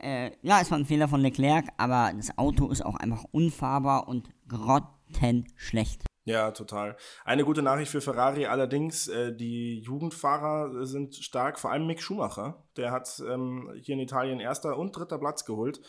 Äh, 0.00 0.32
ja, 0.42 0.60
es 0.60 0.70
war 0.70 0.78
ein 0.78 0.86
Fehler 0.86 1.08
von 1.08 1.20
Leclerc, 1.20 1.66
aber 1.76 2.12
das 2.16 2.36
Auto 2.38 2.70
ist 2.70 2.84
auch 2.84 2.96
einfach 2.96 3.24
unfahrbar 3.32 4.08
und 4.08 4.28
grottenschlecht. 4.48 6.04
Ja, 6.24 6.50
total. 6.50 6.96
Eine 7.24 7.44
gute 7.44 7.62
Nachricht 7.62 7.90
für 7.90 8.02
Ferrari 8.02 8.44
allerdings, 8.44 9.08
äh, 9.08 9.34
die 9.34 9.78
Jugendfahrer 9.78 10.84
sind 10.84 11.16
stark, 11.16 11.58
vor 11.58 11.72
allem 11.72 11.86
Mick 11.86 12.02
Schumacher. 12.02 12.64
Der 12.76 12.90
hat 12.90 13.22
ähm, 13.26 13.72
hier 13.80 13.94
in 13.94 14.00
Italien 14.00 14.38
erster 14.38 14.76
und 14.76 14.94
dritter 14.94 15.18
Platz 15.18 15.46
geholt. 15.46 15.80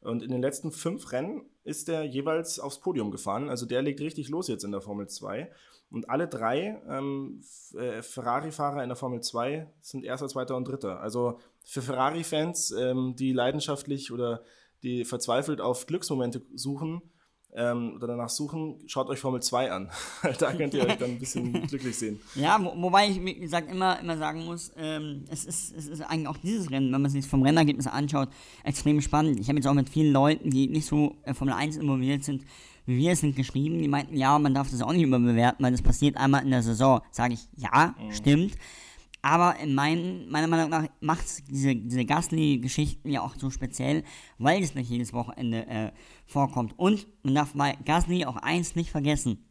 Und 0.00 0.22
in 0.22 0.30
den 0.30 0.40
letzten 0.40 0.70
fünf 0.70 1.10
Rennen 1.10 1.50
ist 1.64 1.88
er 1.88 2.04
jeweils 2.04 2.60
aufs 2.60 2.78
Podium 2.78 3.10
gefahren. 3.10 3.48
Also 3.48 3.66
der 3.66 3.82
legt 3.82 4.00
richtig 4.00 4.28
los 4.28 4.46
jetzt 4.46 4.62
in 4.62 4.70
der 4.70 4.80
Formel 4.80 5.08
2. 5.08 5.50
Und 5.90 6.10
alle 6.10 6.28
drei 6.28 6.82
ähm, 6.88 7.42
äh, 7.74 8.02
Ferrari-Fahrer 8.02 8.82
in 8.82 8.90
der 8.90 8.96
Formel 8.96 9.22
2 9.22 9.72
sind 9.80 10.04
erster, 10.04 10.28
zweiter 10.28 10.56
und 10.56 10.68
dritter. 10.68 11.00
Also 11.00 11.38
für 11.64 11.80
Ferrari-Fans, 11.80 12.72
ähm, 12.72 13.14
die 13.16 13.32
leidenschaftlich 13.32 14.12
oder 14.12 14.42
die 14.82 15.04
verzweifelt 15.04 15.60
auf 15.60 15.86
Glücksmomente 15.86 16.42
suchen 16.54 17.02
ähm, 17.54 17.94
oder 17.96 18.06
danach 18.06 18.28
suchen, 18.28 18.78
schaut 18.86 19.08
euch 19.08 19.18
Formel 19.18 19.40
2 19.40 19.72
an. 19.72 19.90
da 20.38 20.52
könnt 20.52 20.74
ihr 20.74 20.84
euch 20.86 20.96
dann 20.98 21.12
ein 21.12 21.18
bisschen 21.18 21.52
glücklich 21.66 21.96
sehen. 21.96 22.20
Ja, 22.34 22.58
wo, 22.62 22.80
wobei 22.82 23.08
ich, 23.08 23.24
wie 23.24 23.34
gesagt, 23.34 23.70
immer, 23.70 23.98
immer 23.98 24.18
sagen 24.18 24.44
muss, 24.44 24.70
ähm, 24.76 25.24
es, 25.30 25.46
ist, 25.46 25.74
es 25.74 25.86
ist 25.86 26.02
eigentlich 26.02 26.28
auch 26.28 26.36
dieses 26.36 26.70
Rennen, 26.70 26.92
wenn 26.92 27.00
man 27.00 27.10
sich 27.10 27.26
vom 27.26 27.42
Rennergebnis 27.42 27.86
anschaut, 27.86 28.28
extrem 28.62 29.00
spannend. 29.00 29.40
Ich 29.40 29.48
habe 29.48 29.58
jetzt 29.58 29.66
auch 29.66 29.74
mit 29.74 29.88
vielen 29.88 30.12
Leuten, 30.12 30.50
die 30.50 30.68
nicht 30.68 30.86
so 30.86 31.16
äh, 31.22 31.32
Formel 31.32 31.54
1 31.54 31.78
involviert 31.78 32.24
sind, 32.24 32.44
wie 32.88 32.96
wir 32.96 33.12
es 33.12 33.20
sind 33.20 33.36
geschrieben, 33.36 33.78
die 33.82 33.86
meinten, 33.86 34.16
ja, 34.16 34.38
man 34.38 34.54
darf 34.54 34.70
das 34.70 34.80
auch 34.80 34.92
nicht 34.92 35.02
überbewerten, 35.02 35.62
weil 35.62 35.72
das 35.72 35.82
passiert 35.82 36.16
einmal 36.16 36.42
in 36.42 36.50
der 36.50 36.62
Saison. 36.62 37.02
Sage 37.10 37.34
ich, 37.34 37.46
ja, 37.54 37.94
mhm. 38.00 38.12
stimmt. 38.12 38.54
Aber 39.20 39.58
in 39.58 39.74
mein, 39.74 40.26
meiner 40.30 40.46
Meinung 40.46 40.70
nach 40.70 40.86
macht 41.00 41.26
diese, 41.50 41.76
diese 41.76 42.06
Gasly-Geschichten 42.06 43.10
ja 43.10 43.20
auch 43.20 43.34
so 43.36 43.50
speziell, 43.50 44.04
weil 44.38 44.62
es 44.62 44.74
nicht 44.74 44.88
jedes 44.88 45.12
Wochenende 45.12 45.66
äh, 45.66 45.92
vorkommt. 46.24 46.78
Und 46.78 47.06
man 47.22 47.34
darf 47.34 47.54
mal 47.54 47.76
Gasly 47.84 48.24
auch 48.24 48.36
eins 48.36 48.74
nicht 48.74 48.90
vergessen. 48.90 49.44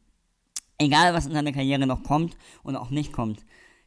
Egal, 0.80 1.14
was 1.14 1.28
in 1.28 1.34
seiner 1.34 1.52
Karriere 1.52 1.86
noch 1.86 2.02
kommt 2.02 2.38
und 2.64 2.76
auch 2.76 2.90
nicht 2.90 3.14
kommt, 3.14 3.46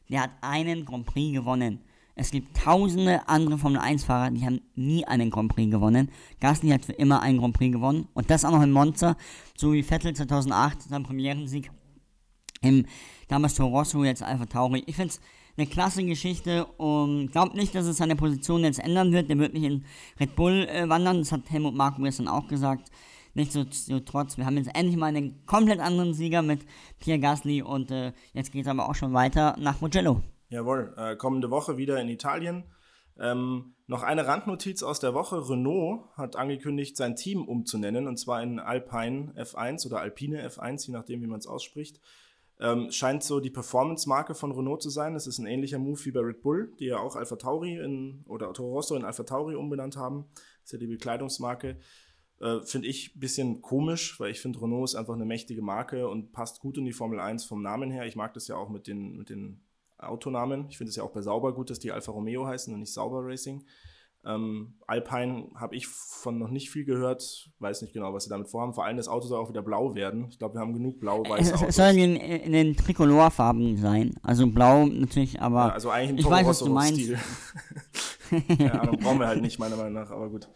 der 0.09 0.23
hat 0.23 0.31
einen 0.39 0.85
Grand 0.85 1.05
Prix 1.05 1.33
gewonnen. 1.33 1.81
Es 2.15 2.31
gibt 2.31 2.57
tausende 2.57 3.27
andere 3.27 3.57
Formel-1-Fahrer, 3.57 4.31
die 4.31 4.45
haben 4.45 4.61
nie 4.75 5.05
einen 5.05 5.29
Grand 5.29 5.53
Prix 5.53 5.71
gewonnen. 5.71 6.11
Gasly 6.39 6.69
hat 6.69 6.85
für 6.85 6.93
immer 6.93 7.21
einen 7.21 7.39
Grand 7.39 7.55
Prix 7.55 7.71
gewonnen. 7.71 8.07
Und 8.13 8.29
das 8.29 8.45
auch 8.45 8.51
noch 8.51 8.61
in 8.61 8.71
Monza, 8.71 9.15
so 9.57 9.73
wie 9.73 9.83
Vettel 9.83 10.13
2008, 10.13 10.83
sein 10.83 11.03
Premierensieg 11.03 11.71
im 12.61 12.85
damals 13.27 13.55
Toro 13.55 13.79
Rosso, 13.79 14.03
jetzt 14.03 14.23
Alpha 14.23 14.45
Tauri. 14.45 14.83
Ich 14.85 14.95
finde 14.95 15.13
es 15.13 15.21
eine 15.57 15.67
klasse 15.67 16.03
Geschichte 16.03 16.65
und 16.65 17.31
glaube 17.31 17.57
nicht, 17.57 17.75
dass 17.75 17.85
es 17.85 17.97
seine 17.97 18.15
Position 18.15 18.63
jetzt 18.63 18.79
ändern 18.79 19.11
wird. 19.11 19.29
Der 19.29 19.37
wird 19.37 19.53
nicht 19.53 19.63
in 19.63 19.85
Red 20.19 20.35
Bull 20.35 20.67
äh, 20.69 20.87
wandern, 20.87 21.19
das 21.19 21.31
hat 21.31 21.49
Helmut 21.49 21.75
Marko 21.75 22.01
gestern 22.01 22.27
auch 22.27 22.47
gesagt. 22.47 22.89
Nicht 23.33 23.51
so, 23.51 23.65
so 23.69 23.99
trotz, 24.01 24.37
wir 24.37 24.45
haben 24.45 24.57
jetzt 24.57 24.75
endlich 24.75 24.97
mal 24.97 25.07
einen 25.07 25.45
komplett 25.45 25.79
anderen 25.79 26.13
Sieger 26.13 26.41
mit 26.41 26.65
Pierre 26.99 27.19
Gasly 27.19 27.61
und 27.61 27.89
äh, 27.89 28.11
jetzt 28.33 28.51
geht 28.51 28.63
es 28.63 28.67
aber 28.67 28.89
auch 28.89 28.95
schon 28.95 29.13
weiter 29.13 29.55
nach 29.57 29.79
Mugello. 29.79 30.21
Jawohl, 30.51 30.93
äh, 30.97 31.15
kommende 31.15 31.49
Woche 31.49 31.77
wieder 31.77 31.99
in 32.01 32.09
Italien. 32.09 32.65
Ähm, 33.17 33.73
noch 33.87 34.03
eine 34.03 34.27
Randnotiz 34.27 34.83
aus 34.83 34.99
der 34.99 35.13
Woche. 35.13 35.49
Renault 35.49 36.09
hat 36.17 36.35
angekündigt, 36.35 36.97
sein 36.97 37.15
Team 37.15 37.47
umzunennen, 37.47 38.05
und 38.05 38.17
zwar 38.17 38.43
in 38.43 38.59
Alpine 38.59 39.33
F1 39.37 39.87
oder 39.87 40.01
Alpine 40.01 40.45
F1, 40.45 40.87
je 40.87 40.93
nachdem, 40.93 41.21
wie 41.21 41.27
man 41.27 41.39
es 41.39 41.47
ausspricht. 41.47 42.01
Ähm, 42.59 42.91
scheint 42.91 43.23
so 43.23 43.39
die 43.39 43.49
Performance-Marke 43.49 44.35
von 44.35 44.51
Renault 44.51 44.81
zu 44.81 44.89
sein. 44.89 45.13
Das 45.13 45.25
ist 45.25 45.39
ein 45.39 45.45
ähnlicher 45.45 45.79
Move 45.79 46.03
wie 46.03 46.11
bei 46.11 46.19
Red 46.19 46.41
Bull, 46.41 46.73
die 46.79 46.87
ja 46.87 46.99
auch 46.99 47.15
Alpha 47.15 47.37
Tauri 47.37 47.77
in, 47.77 48.25
oder 48.27 48.51
Toro 48.51 48.73
Rosso 48.73 48.97
in 48.97 49.05
Alpha 49.05 49.23
Tauri 49.23 49.55
umbenannt 49.55 49.95
haben. 49.95 50.25
Das 50.35 50.65
ist 50.65 50.71
ja 50.73 50.79
die 50.79 50.87
Bekleidungsmarke. 50.87 51.79
Äh, 52.41 52.61
finde 52.63 52.89
ich 52.89 53.15
ein 53.15 53.19
bisschen 53.21 53.61
komisch, 53.61 54.19
weil 54.19 54.31
ich 54.31 54.41
finde, 54.41 54.61
Renault 54.61 54.89
ist 54.89 54.95
einfach 54.95 55.13
eine 55.13 55.25
mächtige 55.25 55.61
Marke 55.61 56.09
und 56.09 56.33
passt 56.33 56.59
gut 56.59 56.77
in 56.77 56.83
die 56.83 56.91
Formel 56.91 57.21
1 57.21 57.45
vom 57.45 57.61
Namen 57.61 57.89
her. 57.89 58.05
Ich 58.05 58.17
mag 58.17 58.33
das 58.33 58.49
ja 58.49 58.57
auch 58.57 58.69
mit 58.69 58.87
den, 58.87 59.15
mit 59.15 59.29
den 59.29 59.63
Autonamen. 60.01 60.67
Ich 60.69 60.77
finde 60.77 60.89
es 60.89 60.95
ja 60.95 61.03
auch 61.03 61.11
bei 61.11 61.21
Sauber 61.21 61.53
gut, 61.53 61.69
dass 61.69 61.79
die 61.79 61.91
Alfa 61.91 62.11
Romeo 62.11 62.45
heißen 62.45 62.73
und 62.73 62.79
nicht 62.79 62.93
Sauber 62.93 63.21
Racing. 63.23 63.65
Ähm, 64.23 64.75
Alpine 64.85 65.47
habe 65.55 65.75
ich 65.75 65.87
von 65.87 66.37
noch 66.37 66.49
nicht 66.49 66.69
viel 66.69 66.85
gehört, 66.85 67.49
weiß 67.57 67.81
nicht 67.81 67.93
genau, 67.93 68.13
was 68.13 68.25
sie 68.25 68.29
damit 68.29 68.49
vorhaben. 68.49 68.73
Vor 68.73 68.85
allem 68.85 68.97
das 68.97 69.07
Auto 69.07 69.27
soll 69.27 69.39
auch 69.39 69.49
wieder 69.49 69.63
blau 69.63 69.95
werden. 69.95 70.27
Ich 70.29 70.37
glaube, 70.37 70.55
wir 70.55 70.61
haben 70.61 70.73
genug 70.73 70.99
blau-weiße 70.99 71.55
Autos. 71.55 71.69
Es 71.69 71.75
soll 71.75 71.97
in, 71.97 72.15
in 72.15 72.51
den 72.51 72.75
Tricolorfarben 72.75 73.77
sein. 73.77 74.13
Also 74.21 74.45
blau 74.45 74.85
natürlich, 74.85 75.41
aber. 75.41 75.67
Ja, 75.67 75.73
also 75.73 75.89
eigentlich 75.89 76.11
ein 76.11 76.17
ich 76.19 76.29
weiß, 76.29 76.45
was 76.45 76.59
du 76.59 76.69
meinst. 76.69 77.01
Stil. 77.01 77.19
ja, 78.59 78.71
Ahnung, 78.81 78.99
brauchen 78.99 79.19
wir 79.19 79.27
halt 79.27 79.41
nicht, 79.41 79.57
meiner 79.57 79.75
Meinung 79.75 79.93
nach, 79.93 80.11
aber 80.11 80.29
gut. 80.29 80.47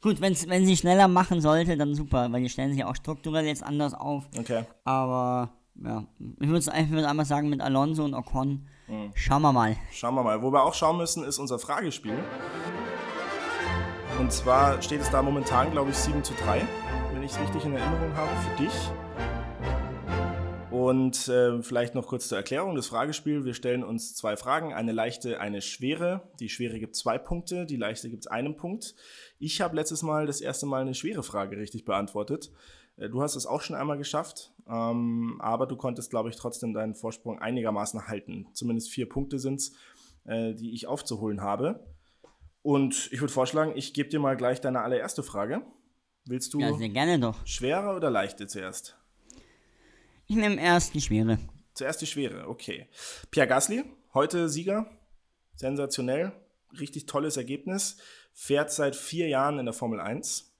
Gut, 0.00 0.20
wenn's, 0.20 0.48
wenn 0.48 0.66
sie 0.66 0.76
schneller 0.76 1.08
machen 1.08 1.40
sollte, 1.40 1.76
dann 1.76 1.94
super, 1.94 2.32
weil 2.32 2.42
die 2.42 2.48
stellen 2.48 2.70
sich 2.70 2.80
ja 2.80 2.88
auch 2.88 2.96
strukturell 2.96 3.46
jetzt 3.46 3.62
anders 3.62 3.94
auf. 3.94 4.24
Okay. 4.36 4.64
Aber 4.84 5.50
ja, 5.74 6.04
ich 6.40 6.48
würde 6.48 6.66
würd 6.66 7.04
einmal 7.04 7.26
sagen, 7.26 7.48
mit 7.48 7.60
Alonso 7.60 8.04
und 8.04 8.14
Ocon, 8.14 8.66
mhm. 8.88 9.10
schauen 9.14 9.42
wir 9.42 9.52
mal. 9.52 9.76
Schauen 9.92 10.14
wir 10.14 10.22
mal. 10.22 10.42
Wo 10.42 10.52
wir 10.52 10.62
auch 10.62 10.74
schauen 10.74 10.98
müssen, 10.98 11.24
ist 11.24 11.38
unser 11.38 11.58
Fragespiel. 11.58 12.18
Und 14.18 14.32
zwar 14.32 14.80
steht 14.82 15.00
es 15.00 15.10
da 15.10 15.22
momentan, 15.22 15.70
glaube 15.70 15.90
ich, 15.90 15.96
7 15.96 16.22
zu 16.22 16.34
3, 16.34 16.62
wenn 17.12 17.22
ich 17.22 17.32
es 17.32 17.40
richtig 17.40 17.64
in 17.64 17.74
Erinnerung 17.74 18.14
habe, 18.14 18.30
für 18.36 18.62
dich. 18.62 18.72
Und 20.70 21.28
äh, 21.28 21.62
vielleicht 21.62 21.94
noch 21.94 22.06
kurz 22.06 22.28
zur 22.28 22.38
Erklärung 22.38 22.74
des 22.74 22.86
Fragespiels. 22.86 23.44
Wir 23.44 23.54
stellen 23.54 23.84
uns 23.84 24.14
zwei 24.14 24.36
Fragen, 24.36 24.72
eine 24.72 24.92
leichte, 24.92 25.38
eine 25.38 25.60
schwere. 25.60 26.30
Die 26.40 26.48
schwere 26.48 26.78
gibt 26.78 26.96
zwei 26.96 27.18
Punkte, 27.18 27.66
die 27.66 27.76
leichte 27.76 28.08
gibt 28.08 28.30
einen 28.30 28.56
Punkt. 28.56 28.94
Ich 29.38 29.60
habe 29.60 29.76
letztes 29.76 30.02
Mal 30.02 30.26
das 30.26 30.40
erste 30.40 30.66
Mal 30.66 30.82
eine 30.82 30.94
schwere 30.94 31.22
Frage 31.22 31.56
richtig 31.56 31.84
beantwortet. 31.84 32.50
Äh, 32.96 33.08
du 33.08 33.22
hast 33.22 33.36
es 33.36 33.46
auch 33.46 33.60
schon 33.60 33.76
einmal 33.76 33.98
geschafft, 33.98 34.51
ähm, 34.68 35.38
aber 35.40 35.66
du 35.66 35.76
konntest, 35.76 36.10
glaube 36.10 36.28
ich, 36.28 36.36
trotzdem 36.36 36.72
deinen 36.72 36.94
Vorsprung 36.94 37.38
einigermaßen 37.38 38.08
halten. 38.08 38.46
Zumindest 38.52 38.90
vier 38.90 39.08
Punkte 39.08 39.38
sind 39.38 39.60
es, 39.60 39.72
äh, 40.24 40.54
die 40.54 40.72
ich 40.72 40.86
aufzuholen 40.86 41.40
habe. 41.40 41.86
Und 42.62 43.08
ich 43.12 43.20
würde 43.20 43.32
vorschlagen, 43.32 43.72
ich 43.74 43.92
gebe 43.92 44.08
dir 44.08 44.20
mal 44.20 44.36
gleich 44.36 44.60
deine 44.60 44.82
allererste 44.82 45.22
Frage. 45.22 45.62
Willst 46.24 46.54
du 46.54 46.60
ja, 46.60 46.72
sehr 46.74 46.88
gerne 46.88 47.18
doch. 47.18 47.44
schwere 47.46 47.96
oder 47.96 48.08
leichte 48.10 48.46
zuerst? 48.46 48.96
Ich 50.26 50.36
nehme 50.36 50.60
erst 50.60 50.94
die 50.94 51.00
schwere. 51.00 51.38
Zuerst 51.74 52.00
die 52.00 52.06
schwere, 52.06 52.48
okay. 52.48 52.86
Pierre 53.30 53.48
Gasly, 53.48 53.84
heute 54.14 54.48
Sieger, 54.48 54.86
sensationell, 55.56 56.32
richtig 56.78 57.06
tolles 57.06 57.36
Ergebnis, 57.36 57.96
fährt 58.32 58.70
seit 58.70 58.94
vier 58.94 59.28
Jahren 59.28 59.58
in 59.58 59.66
der 59.66 59.72
Formel 59.72 60.00
1. 60.00 60.54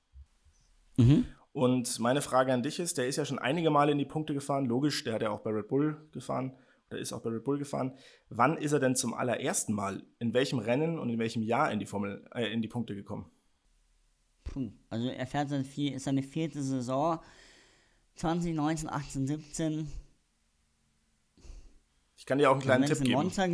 Mhm. 0.96 1.26
Und 1.52 1.98
meine 1.98 2.22
Frage 2.22 2.52
an 2.52 2.62
dich 2.62 2.78
ist, 2.78 2.96
der 2.96 3.06
ist 3.06 3.16
ja 3.16 3.24
schon 3.24 3.38
einige 3.38 3.70
Male 3.70 3.92
in 3.92 3.98
die 3.98 4.06
Punkte 4.06 4.32
gefahren, 4.32 4.64
logisch, 4.64 5.04
der 5.04 5.14
hat 5.14 5.22
ja 5.22 5.30
auch 5.30 5.40
bei 5.40 5.50
Red 5.50 5.68
Bull 5.68 6.08
gefahren, 6.12 6.56
oder 6.90 6.98
ist 6.98 7.12
auch 7.12 7.20
bei 7.20 7.30
Red 7.30 7.44
Bull 7.44 7.58
gefahren. 7.58 7.92
Wann 8.30 8.56
ist 8.56 8.72
er 8.72 8.80
denn 8.80 8.96
zum 8.96 9.12
allerersten 9.12 9.74
Mal, 9.74 10.02
in 10.18 10.32
welchem 10.32 10.58
Rennen 10.58 10.98
und 10.98 11.10
in 11.10 11.18
welchem 11.18 11.42
Jahr 11.42 11.70
in 11.70 11.78
die, 11.78 11.86
Formel, 11.86 12.24
äh, 12.34 12.50
in 12.52 12.62
die 12.62 12.68
Punkte 12.68 12.94
gekommen? 12.94 13.30
Puh, 14.44 14.72
also 14.88 15.08
er 15.08 15.26
fährt 15.26 15.50
seit 15.50 15.66
vier, 15.66 15.94
ist 15.94 16.04
seine 16.04 16.22
vierte 16.22 16.62
Saison, 16.62 17.20
2019, 18.16 18.88
18, 18.88 19.26
17. 19.26 19.88
Ich 22.16 22.26
kann 22.26 22.38
dir 22.38 22.50
auch 22.50 22.54
einen 22.54 22.62
kleinen 22.62 22.86
Tipp 22.86 23.00
geben. 23.00 23.12
Montag, 23.12 23.50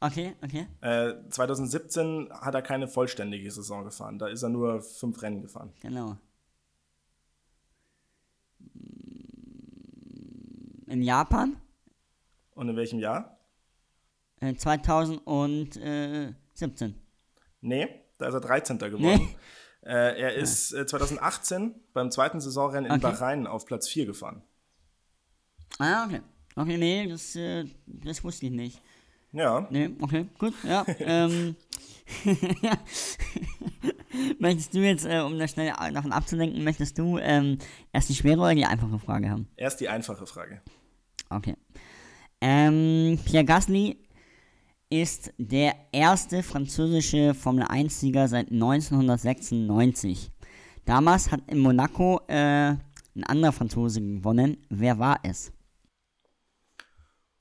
okay, 0.00 0.34
okay. 0.42 0.66
Äh, 0.80 1.14
2017 1.30 2.30
hat 2.32 2.54
er 2.54 2.62
keine 2.62 2.88
vollständige 2.88 3.50
Saison 3.50 3.84
gefahren, 3.84 4.18
da 4.18 4.26
ist 4.26 4.42
er 4.42 4.48
nur 4.48 4.82
fünf 4.82 5.22
Rennen 5.22 5.42
gefahren. 5.42 5.72
Genau. 5.80 6.16
In 10.90 11.02
Japan. 11.02 11.56
Und 12.54 12.68
in 12.68 12.76
welchem 12.76 12.98
Jahr? 12.98 13.38
Äh, 14.40 14.54
2017. 14.54 16.94
Nee, 17.60 17.88
da 18.18 18.28
ist 18.28 18.34
er 18.34 18.40
13. 18.40 18.78
geworden. 18.78 19.02
Nee. 19.02 19.28
Äh, 19.82 20.20
er 20.20 20.34
ist 20.34 20.72
äh, 20.72 20.86
2018 20.86 21.74
beim 21.92 22.10
zweiten 22.10 22.40
Saisonrennen 22.40 22.86
in 22.86 22.92
Okay. 22.92 23.00
Bahrain 23.02 23.46
auf 23.46 23.64
Platz 23.64 23.88
4 23.88 24.06
gefahren. 24.06 24.42
Ah, 25.78 26.04
okay. 26.06 26.20
Okay, 26.56 26.76
nee, 26.76 27.06
das, 27.08 27.36
äh, 27.36 27.64
das 27.86 28.22
wusste 28.24 28.46
ich 28.46 28.52
nicht. 28.52 28.82
Ja, 29.32 29.66
Nee, 29.70 29.90
okay, 30.00 30.26
gut, 30.38 30.54
ja. 30.64 30.84
ähm, 30.98 31.54
möchtest 34.38 34.74
du 34.74 34.78
jetzt, 34.78 35.04
äh, 35.04 35.20
um 35.20 35.38
da 35.38 35.46
schnell 35.46 35.72
davon 35.92 36.12
abzulenken, 36.12 36.64
möchtest 36.64 36.98
du 36.98 37.18
ähm, 37.18 37.58
erst 37.92 38.08
die 38.08 38.14
schwere 38.14 38.40
oder 38.40 38.54
die 38.54 38.64
einfache 38.64 38.98
Frage 38.98 39.30
haben? 39.30 39.48
erst 39.56 39.80
die 39.80 39.88
einfache 39.88 40.26
Frage. 40.26 40.60
Okay. 41.30 41.56
Ähm, 42.40 43.18
Pierre 43.24 43.44
Gasly 43.44 43.98
ist 44.90 45.32
der 45.36 45.74
erste 45.92 46.42
französische 46.42 47.34
Formel-1-Sieger 47.34 48.28
seit 48.28 48.50
1996. 48.50 50.30
Damals 50.84 51.30
hat 51.30 51.42
in 51.48 51.58
Monaco 51.58 52.20
äh, 52.28 52.76
ein 53.18 53.24
anderer 53.24 53.52
Franzose 53.52 54.00
gewonnen. 54.00 54.56
Wer 54.70 54.98
war 54.98 55.20
es? 55.22 55.52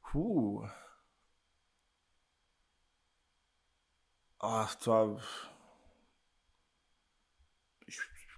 Puh. 0.01 0.67
Ach, 4.39 4.75
da. 4.75 5.17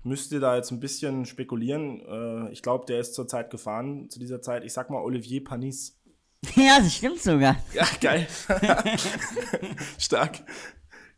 Müsste 0.04 0.40
da 0.40 0.56
jetzt 0.56 0.72
ein 0.72 0.80
bisschen 0.80 1.26
spekulieren. 1.26 2.00
Äh, 2.02 2.52
ich 2.52 2.62
glaube, 2.62 2.86
der 2.86 3.00
ist 3.00 3.14
zurzeit 3.16 3.50
gefahren, 3.50 4.10
zu 4.10 4.20
dieser 4.20 4.42
Zeit. 4.42 4.64
Ich 4.64 4.74
sag 4.74 4.90
mal 4.90 5.02
Olivier 5.02 5.44
Panis. 5.44 6.00
ja, 6.56 6.80
das 6.80 6.96
stimmt 6.96 7.20
sogar. 7.22 7.58
Ja, 7.74 7.86
geil. 8.00 8.26
Stark. 9.98 10.40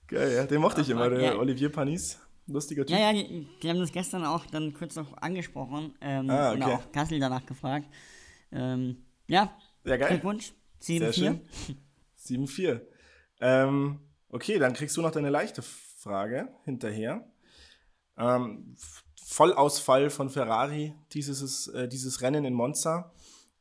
Geil, 0.07 0.33
ja. 0.35 0.45
Den 0.45 0.61
mochte 0.61 0.81
ich 0.81 0.89
immer, 0.89 1.09
der 1.09 1.21
Ja. 1.21 1.35
Olivier 1.37 1.71
Panis. 1.71 2.19
Lustiger 2.47 2.85
Typ. 2.85 2.97
Ja, 2.97 3.11
ja, 3.11 3.13
die, 3.13 3.47
die 3.61 3.69
haben 3.69 3.79
das 3.79 3.91
gestern 3.91 4.25
auch 4.25 4.45
dann 4.47 4.73
kurz 4.73 4.95
noch 4.95 5.15
angesprochen 5.17 5.93
ähm, 6.01 6.29
Ah, 6.29 6.51
und 6.51 6.63
okay. 6.63 6.73
auch 6.73 6.91
Kassel 6.91 7.19
danach 7.19 7.45
gefragt. 7.45 7.85
Ähm, 8.51 9.05
ja, 9.27 9.55
Ja, 9.85 9.97
geil. 9.97 10.09
Glückwunsch. 10.09 10.53
7-4. 10.81 10.99
Sehr 10.99 11.13
schön. 11.13 11.41
7-4. 12.19 12.81
Ähm, 13.39 13.99
okay, 14.29 14.57
dann 14.59 14.73
kriegst 14.73 14.97
du 14.97 15.01
noch 15.01 15.11
deine 15.11 15.29
leichte 15.29 15.61
Frage 15.61 16.49
hinterher. 16.65 17.30
Ähm, 18.17 18.75
Vollausfall 19.23 20.09
von 20.09 20.29
Ferrari, 20.29 20.93
dieses, 21.13 21.67
äh, 21.67 21.87
dieses 21.87 22.21
Rennen 22.21 22.45
in 22.45 22.53
Monza. 22.53 23.13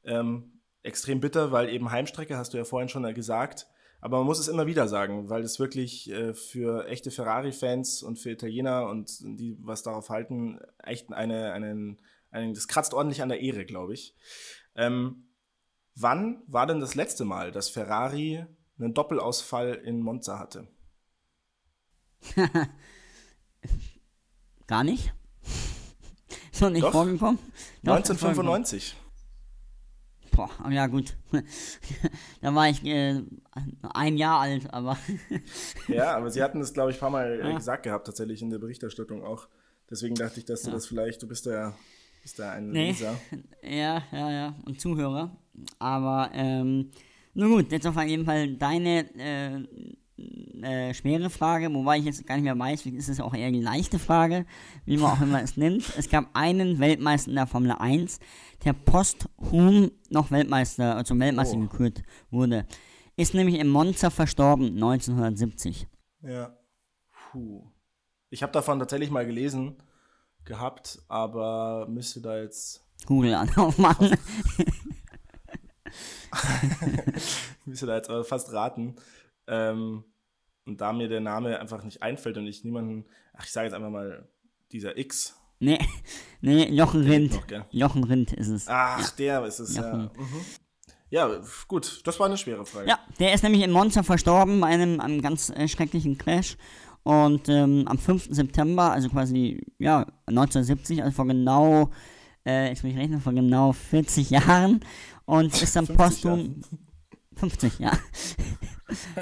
Ähm, 0.04 0.60
extrem 0.82 1.20
bitter, 1.20 1.52
weil 1.52 1.68
eben 1.68 1.90
Heimstrecke, 1.90 2.36
hast 2.36 2.54
du 2.54 2.58
ja 2.58 2.64
vorhin 2.64 2.88
schon 2.88 3.02
gesagt. 3.14 3.66
Aber 4.00 4.18
man 4.18 4.26
muss 4.26 4.38
es 4.38 4.48
immer 4.48 4.66
wieder 4.66 4.88
sagen, 4.88 5.28
weil 5.28 5.42
es 5.42 5.60
wirklich 5.60 6.10
äh, 6.10 6.32
für 6.32 6.86
echte 6.86 7.10
Ferrari-Fans 7.10 8.02
und 8.02 8.18
für 8.18 8.30
Italiener 8.30 8.86
und 8.86 9.20
die 9.20 9.58
was 9.60 9.82
darauf 9.82 10.08
halten, 10.08 10.58
echt 10.82 11.12
eine, 11.12 11.52
einen, 11.52 12.00
einen, 12.30 12.54
das 12.54 12.66
kratzt 12.66 12.94
ordentlich 12.94 13.20
an 13.20 13.28
der 13.28 13.40
Ehre, 13.40 13.66
glaube 13.66 13.92
ich. 13.92 14.16
Ähm, 14.74 15.26
Wann 16.02 16.42
war 16.46 16.66
denn 16.66 16.80
das 16.80 16.94
letzte 16.94 17.26
Mal, 17.26 17.52
dass 17.52 17.68
Ferrari 17.68 18.46
einen 18.78 18.94
Doppelausfall 18.94 19.74
in 19.74 20.00
Monza 20.00 20.38
hatte? 20.38 20.66
Gar 24.70 24.84
nicht. 24.84 25.12
Ist 26.52 26.60
noch 26.60 26.70
nicht 26.70 26.84
Doch. 26.84 26.92
vorgekommen? 26.92 27.40
Doch, 27.82 27.98
ist 27.98 28.08
1995. 28.08 28.94
Boah, 30.30 30.48
ah, 30.62 30.70
ja 30.70 30.86
gut. 30.86 31.16
da 32.40 32.54
war 32.54 32.68
ich 32.70 32.84
äh, 32.84 33.20
ein 33.92 34.16
Jahr 34.16 34.38
alt, 34.38 34.72
aber 34.72 34.96
Ja, 35.88 36.16
aber 36.16 36.30
sie 36.30 36.40
hatten 36.40 36.60
es, 36.60 36.72
glaube 36.72 36.92
ich, 36.92 36.98
ein 36.98 37.00
paar 37.00 37.10
Mal 37.10 37.40
äh, 37.40 37.48
Ja. 37.50 37.56
gesagt 37.56 37.82
gehabt, 37.82 38.06
tatsächlich 38.06 38.42
in 38.42 38.50
der 38.50 38.60
Berichterstattung 38.60 39.24
auch. 39.24 39.48
Deswegen 39.90 40.14
dachte 40.14 40.38
ich, 40.38 40.44
dass 40.44 40.62
du 40.62 40.70
das 40.70 40.86
vielleicht, 40.86 41.20
du 41.20 41.26
bist 41.26 41.46
da, 41.46 41.74
bist 42.22 42.38
da 42.38 42.52
ein 42.52 42.70
Nee. 42.70 42.90
Leser. 42.92 43.20
ja, 43.64 44.04
ja, 44.12 44.30
ja, 44.30 44.54
und 44.66 44.80
Zuhörer. 44.80 45.36
Aber, 45.80 46.30
ähm, 46.32 46.92
nun 47.34 47.50
gut, 47.50 47.72
jetzt 47.72 47.88
auf 47.88 48.00
jeden 48.04 48.24
Fall 48.24 48.54
deine 48.56 49.00
äh, 49.18 49.66
äh, 50.62 50.94
schwere 50.94 51.30
Frage, 51.30 51.72
wobei 51.72 51.98
ich 51.98 52.04
jetzt 52.04 52.26
gar 52.26 52.36
nicht 52.36 52.44
mehr 52.44 52.58
weiß, 52.58 52.86
ist 52.86 53.08
es 53.08 53.20
auch 53.20 53.34
eher 53.34 53.50
die 53.50 53.60
leichte 53.60 53.98
Frage, 53.98 54.46
wie 54.84 54.96
man 54.96 55.12
auch 55.12 55.20
immer 55.20 55.42
es 55.42 55.56
nennt. 55.56 55.92
Es 55.96 56.08
gab 56.08 56.28
einen 56.34 56.78
Weltmeister 56.78 57.30
in 57.30 57.36
der 57.36 57.46
Formel 57.46 57.72
1, 57.72 58.18
der 58.64 58.72
posthum 58.72 59.90
noch 60.10 60.30
Weltmeister, 60.30 60.98
äh, 60.98 61.04
zum 61.04 61.20
Weltmeister 61.20 61.56
Oh. 61.56 61.60
gekürt 61.60 62.02
wurde. 62.30 62.66
Ist 63.16 63.34
nämlich 63.34 63.58
in 63.58 63.68
Monza 63.68 64.10
verstorben, 64.10 64.74
1970. 64.74 65.86
Ja. 66.22 66.56
Puh. 67.32 67.70
Ich 68.30 68.42
habe 68.42 68.52
davon 68.52 68.78
tatsächlich 68.78 69.10
mal 69.10 69.26
gelesen 69.26 69.76
gehabt, 70.44 71.00
aber 71.08 71.86
müsste 71.88 72.20
da 72.20 72.38
jetzt, 72.38 72.84
Google 73.06 73.34
an 73.34 73.50
aufmachen. 73.56 74.10
müsste 77.64 77.86
da 77.86 77.96
jetzt 77.96 78.10
aber 78.10 78.24
fast 78.24 78.52
raten. 78.52 78.96
Ähm, 79.46 80.04
und 80.70 80.80
da 80.80 80.92
mir 80.92 81.08
der 81.08 81.20
Name 81.20 81.58
einfach 81.58 81.82
nicht 81.82 82.02
einfällt 82.02 82.38
und 82.38 82.46
ich 82.46 82.64
niemanden, 82.64 83.04
ach, 83.34 83.44
ich 83.44 83.52
sage 83.52 83.66
jetzt 83.66 83.74
einfach 83.74 83.90
mal, 83.90 84.28
dieser 84.70 84.96
X. 84.96 85.36
nee, 85.58 85.80
nee, 86.40 86.68
Jochen 86.70 87.02
Rindt. 87.02 87.32
noch? 87.50 87.66
Jochen 87.70 88.04
Rindt 88.04 88.32
ist 88.32 88.48
es. 88.48 88.68
Ach, 88.68 89.10
der 89.10 89.44
ist 89.44 89.58
es, 89.58 89.74
ja. 89.74 89.82
Jochen. 89.82 90.10
Mhm. 90.16 90.44
Ja, 91.10 91.28
gut, 91.66 92.02
das 92.06 92.20
war 92.20 92.26
eine 92.26 92.36
schwere 92.36 92.64
Frage. 92.64 92.88
Ja, 92.88 93.00
der 93.18 93.34
ist 93.34 93.42
nämlich 93.42 93.62
in 93.62 93.72
Monza 93.72 94.04
verstorben 94.04 94.60
bei 94.60 94.68
einem, 94.68 95.00
einem 95.00 95.20
ganz 95.20 95.50
äh, 95.50 95.66
schrecklichen 95.66 96.16
Crash. 96.16 96.56
Und 97.02 97.48
ähm, 97.48 97.88
am 97.88 97.98
5. 97.98 98.28
September, 98.30 98.92
also 98.92 99.08
quasi, 99.08 99.66
ja, 99.78 100.06
1970, 100.26 101.02
also 101.02 101.16
vor 101.16 101.26
genau, 101.26 101.90
äh, 102.46 102.68
jetzt 102.68 102.84
muss 102.84 102.92
ich 102.92 102.98
rechnen, 102.98 103.20
vor 103.20 103.32
genau 103.32 103.72
40 103.72 104.30
Jahren. 104.30 104.84
Und 105.24 105.46
ist 105.62 105.74
dann 105.74 105.86
50 105.86 105.96
posthum. 105.96 106.62
50, 107.40 107.78
ja. 107.78 107.92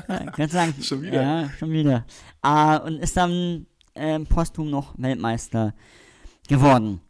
würde 0.36 0.52
sagen. 0.52 0.74
Schon 0.82 1.02
wieder? 1.02 1.22
Ja, 1.22 1.50
schon 1.58 1.70
wieder. 1.70 2.06
Äh, 2.42 2.80
und 2.80 2.98
ist 2.98 3.16
dann 3.16 3.66
ähm, 3.94 4.26
posthum 4.26 4.70
noch 4.70 4.94
Weltmeister 4.98 5.74
geworden. 6.48 7.00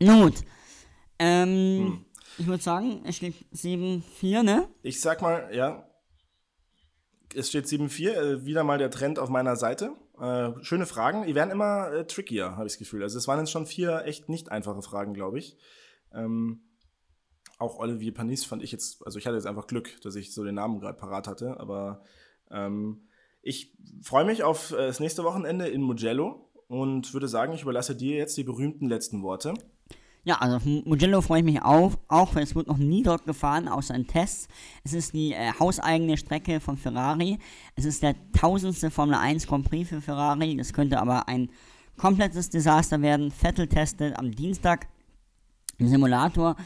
Nun 0.00 0.22
gut. 0.22 0.34
Ähm, 1.18 1.46
Hm. 1.78 2.06
Ich 2.38 2.46
würde 2.46 2.62
sagen, 2.62 3.00
es 3.06 3.16
steht 3.16 3.34
7-4, 3.54 4.42
ne? 4.42 4.68
Ich 4.82 5.00
sag 5.00 5.22
mal, 5.22 5.48
ja, 5.54 5.88
es 7.34 7.48
steht 7.48 7.64
7-4, 7.64 8.10
äh, 8.10 8.44
wieder 8.44 8.62
mal 8.62 8.76
der 8.76 8.90
Trend 8.90 9.18
auf 9.18 9.30
meiner 9.30 9.56
Seite. 9.56 9.94
Äh, 10.20 10.52
schöne 10.62 10.86
Fragen, 10.86 11.26
die 11.26 11.34
werden 11.34 11.50
immer 11.50 11.90
äh, 11.92 12.06
trickier, 12.06 12.52
habe 12.56 12.66
ich 12.66 12.74
das 12.74 12.78
Gefühl. 12.78 13.02
Also 13.02 13.16
es 13.16 13.26
waren 13.26 13.38
jetzt 13.38 13.52
schon 13.52 13.66
vier 13.66 14.02
echt 14.04 14.28
nicht 14.28 14.50
einfache 14.50 14.82
Fragen, 14.82 15.14
glaube 15.14 15.38
ich. 15.38 15.56
Ähm, 16.12 16.60
auch 17.58 17.78
Olivier 17.78 18.12
Panis 18.12 18.44
fand 18.44 18.62
ich 18.62 18.72
jetzt, 18.72 19.04
also 19.06 19.18
ich 19.18 19.26
hatte 19.26 19.36
jetzt 19.36 19.46
einfach 19.46 19.66
Glück, 19.66 20.00
dass 20.02 20.14
ich 20.16 20.34
so 20.34 20.44
den 20.44 20.56
Namen 20.56 20.80
gerade 20.80 20.98
parat 20.98 21.26
hatte, 21.26 21.58
aber 21.58 22.02
ähm, 22.50 23.08
ich 23.42 23.76
freue 24.02 24.24
mich 24.24 24.42
auf 24.42 24.72
äh, 24.72 24.86
das 24.86 25.00
nächste 25.00 25.24
Wochenende 25.24 25.68
in 25.68 25.82
Mugello 25.82 26.50
und 26.68 27.12
würde 27.14 27.28
sagen, 27.28 27.52
ich 27.52 27.62
überlasse 27.62 27.96
dir 27.96 28.16
jetzt 28.16 28.36
die 28.36 28.44
berühmten 28.44 28.88
letzten 28.88 29.22
Worte. 29.22 29.54
Ja, 30.24 30.38
also 30.38 30.56
auf 30.56 30.64
Mugello 30.64 31.20
freue 31.20 31.38
ich 31.38 31.44
mich 31.44 31.62
auf, 31.62 31.96
auch 32.08 32.34
weil 32.34 32.42
es 32.42 32.56
wird 32.56 32.66
noch 32.66 32.78
nie 32.78 33.04
dort 33.04 33.26
gefahren, 33.26 33.68
außer 33.68 33.94
in 33.94 34.08
Tests. 34.08 34.48
Es 34.82 34.92
ist 34.92 35.14
die 35.14 35.32
äh, 35.32 35.52
hauseigene 35.60 36.16
Strecke 36.16 36.58
von 36.58 36.76
Ferrari. 36.76 37.38
Es 37.76 37.84
ist 37.84 38.02
der 38.02 38.16
tausendste 38.32 38.90
Formel 38.90 39.14
1 39.14 39.46
Grand 39.46 39.70
Prix 39.70 39.88
für 39.88 40.00
Ferrari. 40.00 40.56
Das 40.56 40.72
könnte 40.72 40.98
aber 40.98 41.28
ein 41.28 41.48
komplettes 41.96 42.50
Desaster 42.50 43.02
werden. 43.02 43.30
Vettel 43.30 43.68
testet 43.68 44.18
am 44.18 44.32
Dienstag 44.32 44.88
im 45.78 45.86
Simulator. 45.86 46.56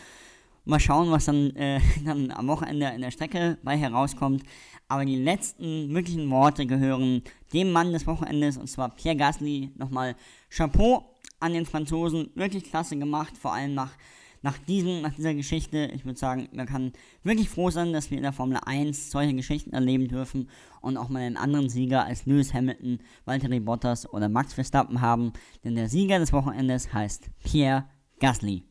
Mal 0.65 0.81
schauen, 0.81 1.11
was 1.11 1.25
dann, 1.25 1.55
äh, 1.57 1.81
dann 2.05 2.31
am 2.31 2.47
Wochenende 2.49 2.87
in 2.95 3.01
der 3.01 3.11
Strecke 3.11 3.59
bei 3.63 3.77
herauskommt. 3.77 4.43
Aber 4.89 5.05
die 5.05 5.17
letzten 5.17 5.89
möglichen 5.89 6.29
Worte 6.31 6.67
gehören 6.67 7.23
dem 7.53 7.71
Mann 7.71 7.93
des 7.93 8.07
Wochenendes, 8.07 8.57
und 8.57 8.69
zwar 8.69 8.95
Pierre 8.95 9.17
Gasly. 9.17 9.71
Nochmal 9.77 10.17
Chapeau 10.49 11.15
an 11.39 11.53
den 11.53 11.65
Franzosen. 11.65 12.31
Wirklich 12.35 12.65
klasse 12.65 12.99
gemacht, 12.99 13.37
vor 13.37 13.53
allem 13.53 13.75
nach, 13.75 13.93
nach, 14.43 14.59
diesem, 14.59 15.01
nach 15.01 15.15
dieser 15.15 15.35
Geschichte. 15.35 15.91
Ich 15.95 16.05
würde 16.05 16.19
sagen, 16.19 16.49
man 16.53 16.67
kann 16.67 16.93
wirklich 17.23 17.49
froh 17.49 17.71
sein, 17.71 17.93
dass 17.93 18.11
wir 18.11 18.19
in 18.19 18.25
der 18.25 18.33
Formel 18.33 18.59
1 18.65 19.11
solche 19.11 19.35
Geschichten 19.35 19.73
erleben 19.73 20.09
dürfen 20.09 20.49
und 20.81 20.97
auch 20.97 21.09
mal 21.09 21.23
einen 21.23 21.37
anderen 21.37 21.69
Sieger 21.69 22.05
als 22.05 22.27
Lewis 22.27 22.53
Hamilton, 22.53 22.99
Valtteri 23.25 23.61
Bottas 23.61 24.13
oder 24.13 24.29
Max 24.29 24.55
Verstappen 24.55 25.01
haben. 25.01 25.33
Denn 25.65 25.77
der 25.77 25.89
Sieger 25.89 26.19
des 26.19 26.33
Wochenendes 26.33 26.93
heißt 26.93 27.31
Pierre 27.45 27.87
Gasly. 28.19 28.65